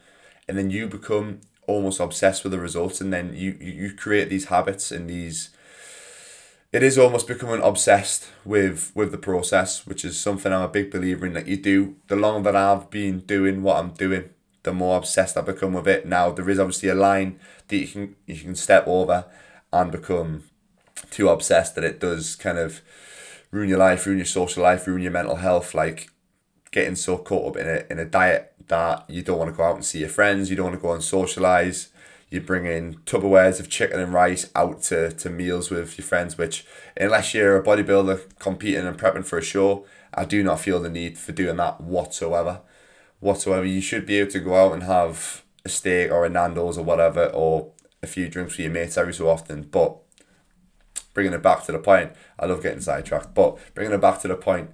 And 0.47 0.57
then 0.57 0.69
you 0.69 0.87
become 0.87 1.41
almost 1.67 1.99
obsessed 1.99 2.43
with 2.43 2.51
the 2.51 2.59
results, 2.59 3.01
and 3.01 3.11
then 3.11 3.33
you 3.35 3.57
you, 3.59 3.71
you 3.73 3.93
create 3.93 4.29
these 4.29 4.45
habits 4.45 4.91
and 4.91 5.09
these. 5.09 5.49
It 6.75 6.83
is 6.83 6.97
almost 6.97 7.29
becoming 7.29 7.61
obsessed 7.61 8.27
with 8.43 8.91
with 8.93 9.13
the 9.13 9.17
process, 9.17 9.87
which 9.87 10.03
is 10.03 10.19
something 10.19 10.51
I'm 10.51 10.61
a 10.61 10.67
big 10.67 10.91
believer 10.91 11.25
in. 11.25 11.31
That 11.31 11.47
you 11.47 11.55
do 11.55 11.95
the 12.09 12.17
longer 12.17 12.51
that 12.51 12.57
I've 12.57 12.89
been 12.89 13.19
doing 13.21 13.63
what 13.63 13.77
I'm 13.77 13.91
doing, 13.91 14.31
the 14.63 14.73
more 14.73 14.97
obsessed 14.97 15.37
I 15.37 15.41
become 15.41 15.71
with 15.71 15.87
it. 15.87 16.05
Now 16.05 16.31
there 16.31 16.49
is 16.49 16.59
obviously 16.59 16.89
a 16.89 16.93
line 16.93 17.39
that 17.69 17.77
you 17.77 17.87
can 17.87 18.15
you 18.25 18.41
can 18.41 18.55
step 18.55 18.85
over 18.87 19.23
and 19.71 19.89
become 19.89 20.43
too 21.11 21.29
obsessed 21.29 21.75
that 21.75 21.85
it 21.85 22.01
does 22.01 22.35
kind 22.35 22.57
of 22.57 22.81
ruin 23.51 23.69
your 23.69 23.79
life, 23.79 24.05
ruin 24.05 24.17
your 24.17 24.25
social 24.25 24.63
life, 24.63 24.85
ruin 24.85 25.01
your 25.01 25.13
mental 25.13 25.37
health. 25.37 25.73
Like 25.73 26.09
getting 26.71 26.95
so 26.95 27.17
caught 27.17 27.55
up 27.55 27.57
in 27.57 27.69
a 27.69 27.85
in 27.89 27.99
a 27.99 28.05
diet 28.05 28.51
that 28.67 29.09
you 29.09 29.21
don't 29.21 29.39
want 29.39 29.49
to 29.49 29.55
go 29.55 29.63
out 29.63 29.75
and 29.75 29.85
see 29.85 29.99
your 29.99 30.09
friends, 30.09 30.49
you 30.49 30.57
don't 30.57 30.71
want 30.71 30.77
to 30.77 30.85
go 30.85 30.91
and 30.91 31.01
socialize. 31.01 31.87
You 32.35 32.41
bring 32.41 32.65
in 32.65 32.95
Tupperwares 33.05 33.61
of 33.61 33.69
chicken 33.69 33.97
and 33.97 34.11
rice 34.11 34.49
out 34.53 34.81
to, 34.83 35.09
to 35.09 35.29
meals 35.29 35.69
with 35.69 35.97
your 35.97 36.05
friends, 36.05 36.37
which 36.37 36.65
unless 36.97 37.33
you're 37.33 37.55
a 37.55 37.63
bodybuilder 37.63 38.37
competing 38.39 38.85
and 38.85 38.99
prepping 38.99 39.25
for 39.25 39.37
a 39.37 39.41
show, 39.41 39.85
I 40.13 40.25
do 40.25 40.43
not 40.43 40.59
feel 40.59 40.81
the 40.81 40.89
need 40.89 41.17
for 41.17 41.31
doing 41.31 41.55
that 41.55 41.79
whatsoever. 41.79 42.59
Whatsoever, 43.21 43.65
you 43.65 43.79
should 43.79 44.05
be 44.05 44.19
able 44.19 44.31
to 44.31 44.41
go 44.41 44.55
out 44.55 44.73
and 44.73 44.83
have 44.83 45.45
a 45.63 45.69
steak 45.69 46.11
or 46.11 46.25
a 46.25 46.29
Nando's 46.29 46.77
or 46.77 46.83
whatever, 46.83 47.27
or 47.27 47.71
a 48.03 48.07
few 48.07 48.27
drinks 48.27 48.57
with 48.57 48.65
your 48.65 48.73
mates 48.73 48.97
every 48.97 49.13
so 49.13 49.29
often. 49.29 49.61
But 49.61 49.95
bringing 51.13 51.31
it 51.31 51.41
back 51.41 51.63
to 51.67 51.71
the 51.71 51.79
point, 51.79 52.11
I 52.37 52.47
love 52.47 52.61
getting 52.61 52.81
sidetracked, 52.81 53.33
but 53.33 53.57
bringing 53.73 53.93
it 53.93 54.01
back 54.01 54.19
to 54.23 54.27
the 54.27 54.35
point, 54.35 54.71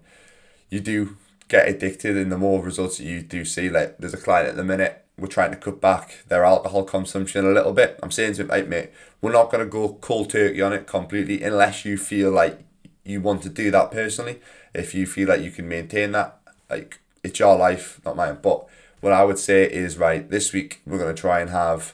you 0.71 0.79
do 0.79 1.15
get 1.47 1.69
addicted 1.69 2.17
and 2.17 2.31
the 2.31 2.39
more 2.39 2.63
results 2.63 2.97
that 2.97 3.03
you 3.03 3.21
do 3.21 3.45
see, 3.45 3.69
like 3.69 3.99
there's 3.99 4.15
a 4.15 4.17
client 4.17 4.49
at 4.49 4.55
the 4.55 4.63
minute, 4.63 5.00
we're 5.17 5.27
trying 5.27 5.51
to 5.51 5.57
cut 5.57 5.79
back 5.79 6.23
their 6.27 6.43
alcohol 6.43 6.83
consumption 6.83 7.45
a 7.45 7.51
little 7.51 7.73
bit. 7.73 7.99
I'm 8.01 8.11
saying 8.11 8.33
to 8.33 8.43
him, 8.43 8.49
hey 8.49 8.63
mate, 8.63 8.91
we're 9.21 9.31
not 9.31 9.51
going 9.51 9.63
to 9.63 9.69
go 9.69 9.93
cold 10.01 10.29
turkey 10.29 10.61
on 10.61 10.73
it 10.73 10.87
completely 10.87 11.43
unless 11.43 11.85
you 11.85 11.97
feel 11.97 12.31
like 12.31 12.63
you 13.03 13.21
want 13.21 13.43
to 13.43 13.49
do 13.49 13.71
that 13.71 13.91
personally. 13.91 14.39
If 14.73 14.95
you 14.95 15.05
feel 15.05 15.27
like 15.27 15.41
you 15.41 15.51
can 15.51 15.67
maintain 15.67 16.11
that, 16.13 16.39
like 16.69 16.99
it's 17.23 17.39
your 17.39 17.57
life, 17.57 17.99
not 18.05 18.15
mine. 18.15 18.39
But 18.41 18.65
what 19.01 19.13
I 19.13 19.23
would 19.23 19.39
say 19.39 19.63
is, 19.63 19.97
right, 19.97 20.29
this 20.29 20.53
week 20.53 20.81
we're 20.85 20.97
going 20.97 21.13
to 21.13 21.21
try 21.21 21.41
and 21.41 21.49
have, 21.49 21.93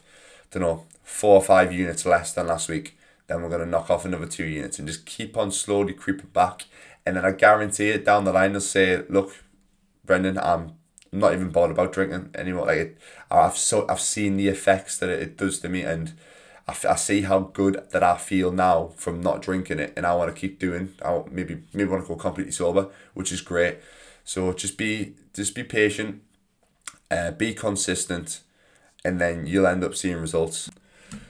I 0.51 0.59
don't 0.59 0.63
know, 0.63 0.85
four 1.03 1.35
or 1.35 1.43
five 1.43 1.73
units 1.73 2.05
less 2.05 2.33
than 2.33 2.47
last 2.47 2.69
week 2.69 2.97
then 3.27 3.41
we're 3.41 3.49
going 3.49 3.61
to 3.61 3.69
knock 3.69 3.89
off 3.89 4.05
another 4.05 4.25
two 4.25 4.45
units 4.45 4.79
and 4.79 4.87
just 4.87 5.05
keep 5.05 5.37
on 5.37 5.51
slowly 5.51 5.93
creeping 5.93 6.29
back. 6.33 6.65
And 7.05 7.15
then 7.15 7.25
I 7.25 7.31
guarantee 7.31 7.89
it 7.89 8.05
down 8.05 8.23
the 8.23 8.33
line, 8.33 8.53
they'll 8.53 8.61
say, 8.61 9.03
look, 9.09 9.43
Brendan, 10.05 10.37
I'm 10.37 10.73
not 11.19 11.33
even 11.33 11.49
bothered 11.49 11.71
about 11.71 11.93
drinking 11.93 12.31
anymore. 12.35 12.67
Like 12.67 12.77
it, 12.77 12.97
I've 13.29 13.57
so 13.57 13.85
I've 13.89 14.01
seen 14.01 14.37
the 14.37 14.47
effects 14.47 14.97
that 14.99 15.09
it, 15.09 15.37
does 15.37 15.59
to 15.59 15.69
me, 15.69 15.81
and 15.81 16.13
I, 16.67 16.75
I 16.89 16.95
see 16.95 17.21
how 17.21 17.39
good 17.39 17.83
that 17.91 18.03
I 18.03 18.17
feel 18.17 18.51
now 18.51 18.91
from 18.95 19.21
not 19.21 19.41
drinking 19.41 19.79
it, 19.79 19.93
and 19.95 20.05
I 20.05 20.15
want 20.15 20.33
to 20.33 20.39
keep 20.39 20.59
doing. 20.59 20.93
I 21.03 21.21
maybe 21.31 21.63
maybe 21.73 21.89
want 21.89 22.03
to 22.03 22.07
go 22.07 22.15
completely 22.15 22.51
sober, 22.51 22.89
which 23.13 23.31
is 23.31 23.41
great. 23.41 23.77
So 24.23 24.53
just 24.53 24.77
be 24.77 25.15
just 25.33 25.55
be 25.55 25.63
patient, 25.63 26.21
uh, 27.09 27.31
be 27.31 27.53
consistent, 27.53 28.41
and 29.03 29.19
then 29.19 29.47
you'll 29.47 29.67
end 29.67 29.83
up 29.83 29.95
seeing 29.95 30.17
results. 30.17 30.69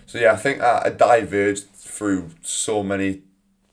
So 0.06 0.18
yeah, 0.18 0.34
I 0.34 0.38
think 0.38 0.62
I, 0.62 0.84
I 0.86 0.90
diverged 0.90 1.68
through 1.70 2.30
so 2.42 2.84
many 2.84 3.22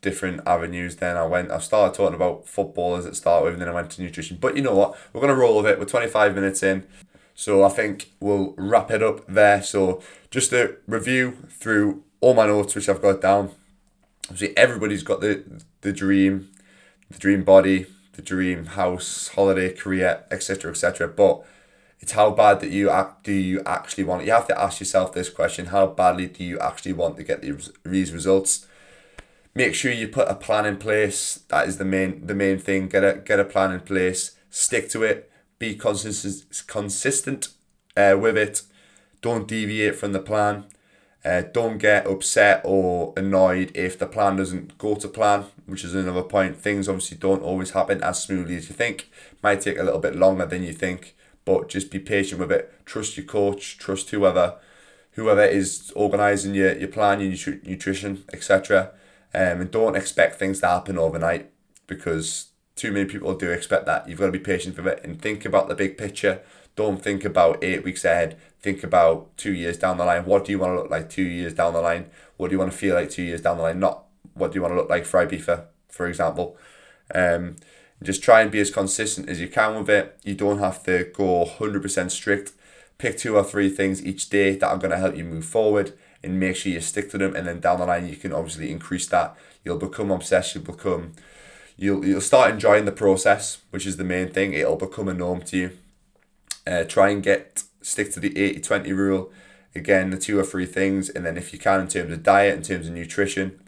different 0.04 0.42
avenues. 0.46 0.96
Then 0.96 1.16
I 1.16 1.26
went, 1.26 1.50
I 1.50 1.58
started 1.58 1.96
talking 1.96 2.14
about 2.14 2.46
football 2.46 2.94
as 2.94 3.06
it 3.06 3.16
started 3.16 3.44
with, 3.44 3.54
and 3.54 3.62
then 3.62 3.68
I 3.70 3.72
went 3.72 3.90
to 3.92 4.02
nutrition. 4.02 4.36
But 4.40 4.54
you 4.56 4.62
know 4.62 4.74
what? 4.74 4.96
We're 5.12 5.22
gonna 5.22 5.34
roll 5.34 5.56
with 5.56 5.66
it. 5.66 5.78
We're 5.78 5.86
twenty 5.86 6.08
five 6.08 6.34
minutes 6.34 6.62
in. 6.62 6.86
So 7.34 7.64
I 7.64 7.70
think 7.70 8.12
we'll 8.20 8.54
wrap 8.56 8.92
it 8.92 9.02
up 9.02 9.26
there. 9.26 9.62
So 9.62 10.00
just 10.30 10.52
a 10.52 10.76
review 10.86 11.38
through 11.48 12.04
all 12.20 12.34
my 12.34 12.46
notes, 12.46 12.74
which 12.74 12.88
I've 12.88 13.02
got 13.02 13.20
down. 13.20 13.50
Obviously, 14.30 14.56
everybody's 14.56 15.02
got 15.02 15.20
the 15.20 15.42
the 15.80 15.92
dream, 15.92 16.50
the 17.10 17.18
dream 17.18 17.42
body, 17.42 17.86
the 18.12 18.22
dream 18.22 18.66
house, 18.66 19.28
holiday, 19.28 19.72
career, 19.72 20.24
etc., 20.30 20.70
etc. 20.70 21.08
But 21.08 21.44
it's 21.98 22.12
how 22.12 22.30
bad 22.30 22.60
that 22.60 22.70
you 22.70 22.90
act. 22.90 23.24
Do 23.24 23.32
you 23.32 23.62
actually 23.64 24.04
want 24.04 24.22
it? 24.22 24.26
You 24.26 24.32
have 24.32 24.48
to 24.48 24.60
ask 24.60 24.78
yourself 24.80 25.14
this 25.14 25.30
question: 25.30 25.66
How 25.66 25.86
badly 25.86 26.26
do 26.26 26.44
you 26.44 26.58
actually 26.58 26.92
want 26.92 27.16
to 27.16 27.24
get 27.24 27.40
these 27.40 27.72
these 27.84 28.12
results? 28.12 28.66
Make 29.54 29.74
sure 29.74 29.92
you 29.92 30.08
put 30.08 30.28
a 30.28 30.34
plan 30.34 30.66
in 30.66 30.76
place. 30.78 31.40
That 31.48 31.68
is 31.68 31.78
the 31.78 31.84
main 31.84 32.26
the 32.26 32.34
main 32.34 32.58
thing. 32.58 32.88
Get 32.88 33.04
a 33.04 33.14
get 33.18 33.40
a 33.40 33.44
plan 33.44 33.72
in 33.72 33.80
place. 33.80 34.36
Stick 34.50 34.88
to 34.90 35.02
it 35.02 35.30
be 35.58 35.74
consistent, 35.74 36.66
consistent 36.66 37.48
uh, 37.96 38.16
with 38.20 38.36
it. 38.36 38.62
Don't 39.20 39.48
deviate 39.48 39.96
from 39.96 40.12
the 40.12 40.20
plan. 40.20 40.64
Uh, 41.24 41.40
don't 41.40 41.78
get 41.78 42.06
upset 42.06 42.60
or 42.64 43.14
annoyed 43.16 43.72
if 43.74 43.98
the 43.98 44.06
plan 44.06 44.36
doesn't 44.36 44.76
go 44.76 44.94
to 44.94 45.08
plan, 45.08 45.46
which 45.64 45.82
is 45.82 45.94
another 45.94 46.22
point. 46.22 46.60
Things 46.60 46.86
obviously 46.86 47.16
don't 47.16 47.42
always 47.42 47.70
happen 47.70 48.02
as 48.02 48.22
smoothly 48.22 48.56
as 48.56 48.68
you 48.68 48.74
think. 48.74 49.10
Might 49.42 49.62
take 49.62 49.78
a 49.78 49.82
little 49.82 50.00
bit 50.00 50.16
longer 50.16 50.44
than 50.44 50.62
you 50.62 50.74
think, 50.74 51.16
but 51.46 51.70
just 51.70 51.90
be 51.90 51.98
patient 51.98 52.40
with 52.40 52.52
it. 52.52 52.70
Trust 52.84 53.16
your 53.16 53.24
coach, 53.24 53.78
trust 53.78 54.10
whoever, 54.10 54.56
whoever 55.12 55.44
is 55.44 55.90
organising 55.96 56.54
your, 56.54 56.76
your 56.76 56.88
plan, 56.88 57.20
your 57.20 57.54
nutrition, 57.64 58.24
etc. 58.34 58.92
Um, 59.34 59.62
and 59.62 59.70
don't 59.70 59.96
expect 59.96 60.36
things 60.36 60.60
to 60.60 60.68
happen 60.68 60.96
overnight 60.96 61.50
because 61.86 62.50
too 62.76 62.92
many 62.92 63.04
people 63.04 63.34
do 63.34 63.50
expect 63.50 63.86
that. 63.86 64.08
You've 64.08 64.18
got 64.18 64.26
to 64.26 64.32
be 64.32 64.38
patient 64.38 64.76
with 64.76 64.86
it 64.86 65.00
and 65.02 65.20
think 65.20 65.44
about 65.44 65.68
the 65.68 65.74
big 65.74 65.98
picture. 65.98 66.40
Don't 66.76 67.02
think 67.02 67.24
about 67.24 67.62
eight 67.62 67.84
weeks 67.84 68.04
ahead. 68.04 68.38
Think 68.60 68.82
about 68.82 69.36
two 69.36 69.52
years 69.52 69.76
down 69.76 69.98
the 69.98 70.04
line. 70.04 70.24
What 70.24 70.44
do 70.44 70.52
you 70.52 70.58
want 70.58 70.72
to 70.72 70.82
look 70.82 70.90
like 70.90 71.08
two 71.08 71.22
years 71.22 71.54
down 71.54 71.72
the 71.72 71.80
line? 71.80 72.10
What 72.36 72.48
do 72.48 72.54
you 72.54 72.58
want 72.58 72.72
to 72.72 72.78
feel 72.78 72.94
like 72.94 73.10
two 73.10 73.22
years 73.22 73.40
down 73.40 73.58
the 73.58 73.62
line? 73.62 73.78
Not 73.78 74.04
what 74.34 74.52
do 74.52 74.56
you 74.56 74.62
want 74.62 74.72
to 74.72 74.76
look 74.76 74.90
like 74.90 75.04
for 75.04 75.24
Ibiza, 75.24 75.64
for 75.88 76.06
example. 76.08 76.56
Um, 77.14 77.56
just 78.02 78.22
try 78.22 78.42
and 78.42 78.50
be 78.50 78.60
as 78.60 78.70
consistent 78.70 79.28
as 79.28 79.40
you 79.40 79.48
can 79.48 79.76
with 79.76 79.88
it. 79.88 80.18
You 80.24 80.34
don't 80.34 80.58
have 80.58 80.82
to 80.84 81.10
go 81.14 81.44
100% 81.44 82.10
strict. 82.10 82.52
Pick 82.98 83.18
two 83.18 83.36
or 83.36 83.44
three 83.44 83.70
things 83.70 84.04
each 84.04 84.28
day 84.28 84.56
that 84.56 84.68
are 84.68 84.78
going 84.78 84.90
to 84.90 84.98
help 84.98 85.16
you 85.16 85.24
move 85.24 85.44
forward 85.44 85.92
and 86.24 86.40
make 86.40 86.56
sure 86.56 86.72
you 86.72 86.80
stick 86.80 87.10
to 87.10 87.18
them. 87.18 87.36
And 87.36 87.46
then 87.46 87.60
down 87.60 87.78
the 87.78 87.86
line, 87.86 88.08
you 88.08 88.16
can 88.16 88.32
obviously 88.32 88.70
increase 88.70 89.06
that. 89.08 89.36
You'll 89.64 89.78
become 89.78 90.10
obsessed. 90.10 90.54
You'll 90.54 90.64
become 90.64 91.12
you'll 91.76 92.04
you'll 92.04 92.20
start 92.20 92.50
enjoying 92.50 92.84
the 92.84 92.92
process, 92.92 93.62
which 93.70 93.86
is 93.86 93.96
the 93.96 94.04
main 94.04 94.30
thing. 94.30 94.52
It'll 94.52 94.76
become 94.76 95.08
a 95.08 95.14
norm 95.14 95.42
to 95.42 95.56
you. 95.56 95.70
Uh, 96.66 96.84
try 96.84 97.10
and 97.10 97.22
get 97.22 97.64
stick 97.82 98.10
to 98.12 98.20
the 98.20 98.30
80-20 98.30 98.96
rule. 98.96 99.32
Again, 99.74 100.10
the 100.10 100.16
two 100.16 100.38
or 100.38 100.44
three 100.44 100.66
things, 100.66 101.10
and 101.10 101.26
then 101.26 101.36
if 101.36 101.52
you 101.52 101.58
can, 101.58 101.80
in 101.80 101.88
terms 101.88 102.12
of 102.12 102.22
diet, 102.22 102.56
in 102.56 102.62
terms 102.62 102.86
of 102.86 102.94
nutrition, 102.94 103.60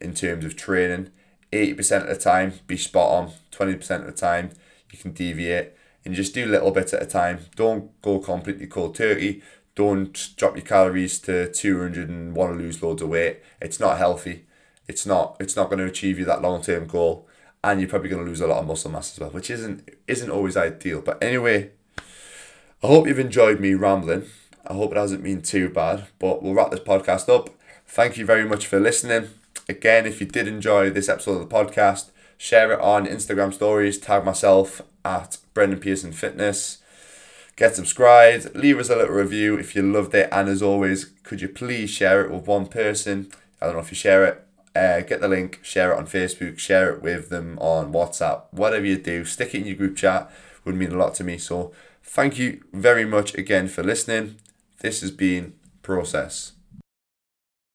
in 0.00 0.12
terms 0.12 0.44
of 0.44 0.56
training, 0.56 1.10
eighty 1.52 1.72
percent 1.72 2.08
of 2.08 2.10
the 2.10 2.22
time 2.22 2.54
be 2.66 2.76
spot 2.76 3.12
on. 3.12 3.32
Twenty 3.52 3.76
percent 3.76 4.04
of 4.04 4.12
the 4.12 4.20
time 4.20 4.50
you 4.90 4.98
can 4.98 5.12
deviate, 5.12 5.72
and 6.04 6.14
just 6.14 6.34
do 6.34 6.46
a 6.46 6.50
little 6.50 6.72
bits 6.72 6.92
at 6.92 7.02
a 7.02 7.06
time. 7.06 7.46
Don't 7.54 8.00
go 8.02 8.18
completely 8.18 8.66
cold 8.66 8.96
turkey. 8.96 9.40
Don't 9.76 10.34
drop 10.36 10.56
your 10.56 10.64
calories 10.64 11.20
to 11.20 11.52
two 11.52 11.78
hundred 11.80 12.08
and 12.08 12.34
want 12.34 12.52
to 12.52 12.58
lose 12.58 12.82
loads 12.82 13.02
of 13.02 13.10
weight. 13.10 13.40
It's 13.60 13.78
not 13.78 13.98
healthy. 13.98 14.46
It's 14.88 15.06
not. 15.06 15.36
It's 15.38 15.54
not 15.54 15.70
going 15.70 15.78
to 15.78 15.84
achieve 15.84 16.18
you 16.18 16.24
that 16.24 16.42
long 16.42 16.62
term 16.62 16.88
goal 16.88 17.28
and 17.66 17.80
you're 17.80 17.88
probably 17.88 18.08
going 18.08 18.22
to 18.22 18.28
lose 18.28 18.40
a 18.40 18.46
lot 18.46 18.60
of 18.60 18.66
muscle 18.66 18.90
mass 18.92 19.12
as 19.12 19.18
well, 19.20 19.30
which 19.30 19.50
isn't 19.50 19.88
isn't 20.06 20.30
always 20.30 20.56
ideal. 20.56 21.00
But 21.00 21.22
anyway, 21.22 21.70
I 21.98 22.86
hope 22.86 23.08
you've 23.08 23.18
enjoyed 23.18 23.58
me 23.58 23.74
rambling. 23.74 24.26
I 24.64 24.74
hope 24.74 24.92
it 24.92 24.96
hasn't 24.96 25.24
been 25.24 25.42
too 25.42 25.68
bad. 25.68 26.06
But 26.20 26.42
we'll 26.42 26.54
wrap 26.54 26.70
this 26.70 26.80
podcast 26.80 27.28
up. 27.28 27.50
Thank 27.86 28.16
you 28.16 28.24
very 28.24 28.44
much 28.44 28.66
for 28.66 28.78
listening. 28.78 29.30
Again, 29.68 30.06
if 30.06 30.20
you 30.20 30.26
did 30.26 30.46
enjoy 30.46 30.90
this 30.90 31.08
episode 31.08 31.40
of 31.40 31.48
the 31.48 31.54
podcast, 31.54 32.10
share 32.38 32.72
it 32.72 32.80
on 32.80 33.06
Instagram 33.06 33.52
stories. 33.52 33.98
Tag 33.98 34.24
myself 34.24 34.82
at 35.04 35.38
Brendan 35.52 35.80
Pearson 35.80 36.12
Fitness. 36.12 36.78
Get 37.56 37.74
subscribed. 37.74 38.54
Leave 38.54 38.78
us 38.78 38.90
a 38.90 38.96
little 38.96 39.14
review 39.14 39.56
if 39.58 39.74
you 39.74 39.82
loved 39.82 40.14
it. 40.14 40.28
And 40.30 40.48
as 40.48 40.62
always, 40.62 41.06
could 41.22 41.40
you 41.40 41.48
please 41.48 41.90
share 41.90 42.24
it 42.24 42.30
with 42.30 42.46
one 42.46 42.66
person? 42.66 43.32
I 43.60 43.66
don't 43.66 43.76
know 43.76 43.80
if 43.80 43.90
you 43.90 43.96
share 43.96 44.24
it 44.26 44.46
uh, 44.76 45.00
get 45.00 45.20
the 45.20 45.28
link, 45.28 45.60
share 45.62 45.92
it 45.92 45.98
on 45.98 46.06
Facebook, 46.06 46.58
share 46.58 46.92
it 46.92 47.02
with 47.02 47.30
them 47.30 47.58
on 47.60 47.92
WhatsApp, 47.92 48.42
whatever 48.50 48.84
you 48.84 48.98
do, 48.98 49.24
stick 49.24 49.54
it 49.54 49.60
in 49.62 49.66
your 49.66 49.76
group 49.76 49.96
chat 49.96 50.30
would 50.64 50.74
mean 50.74 50.92
a 50.92 50.96
lot 50.96 51.14
to 51.14 51.24
me. 51.24 51.38
So 51.38 51.72
thank 52.02 52.38
you 52.38 52.62
very 52.72 53.04
much 53.04 53.34
again 53.34 53.68
for 53.68 53.82
listening. 53.82 54.36
This 54.80 55.00
has 55.00 55.10
been 55.10 55.54
Process. 55.82 56.55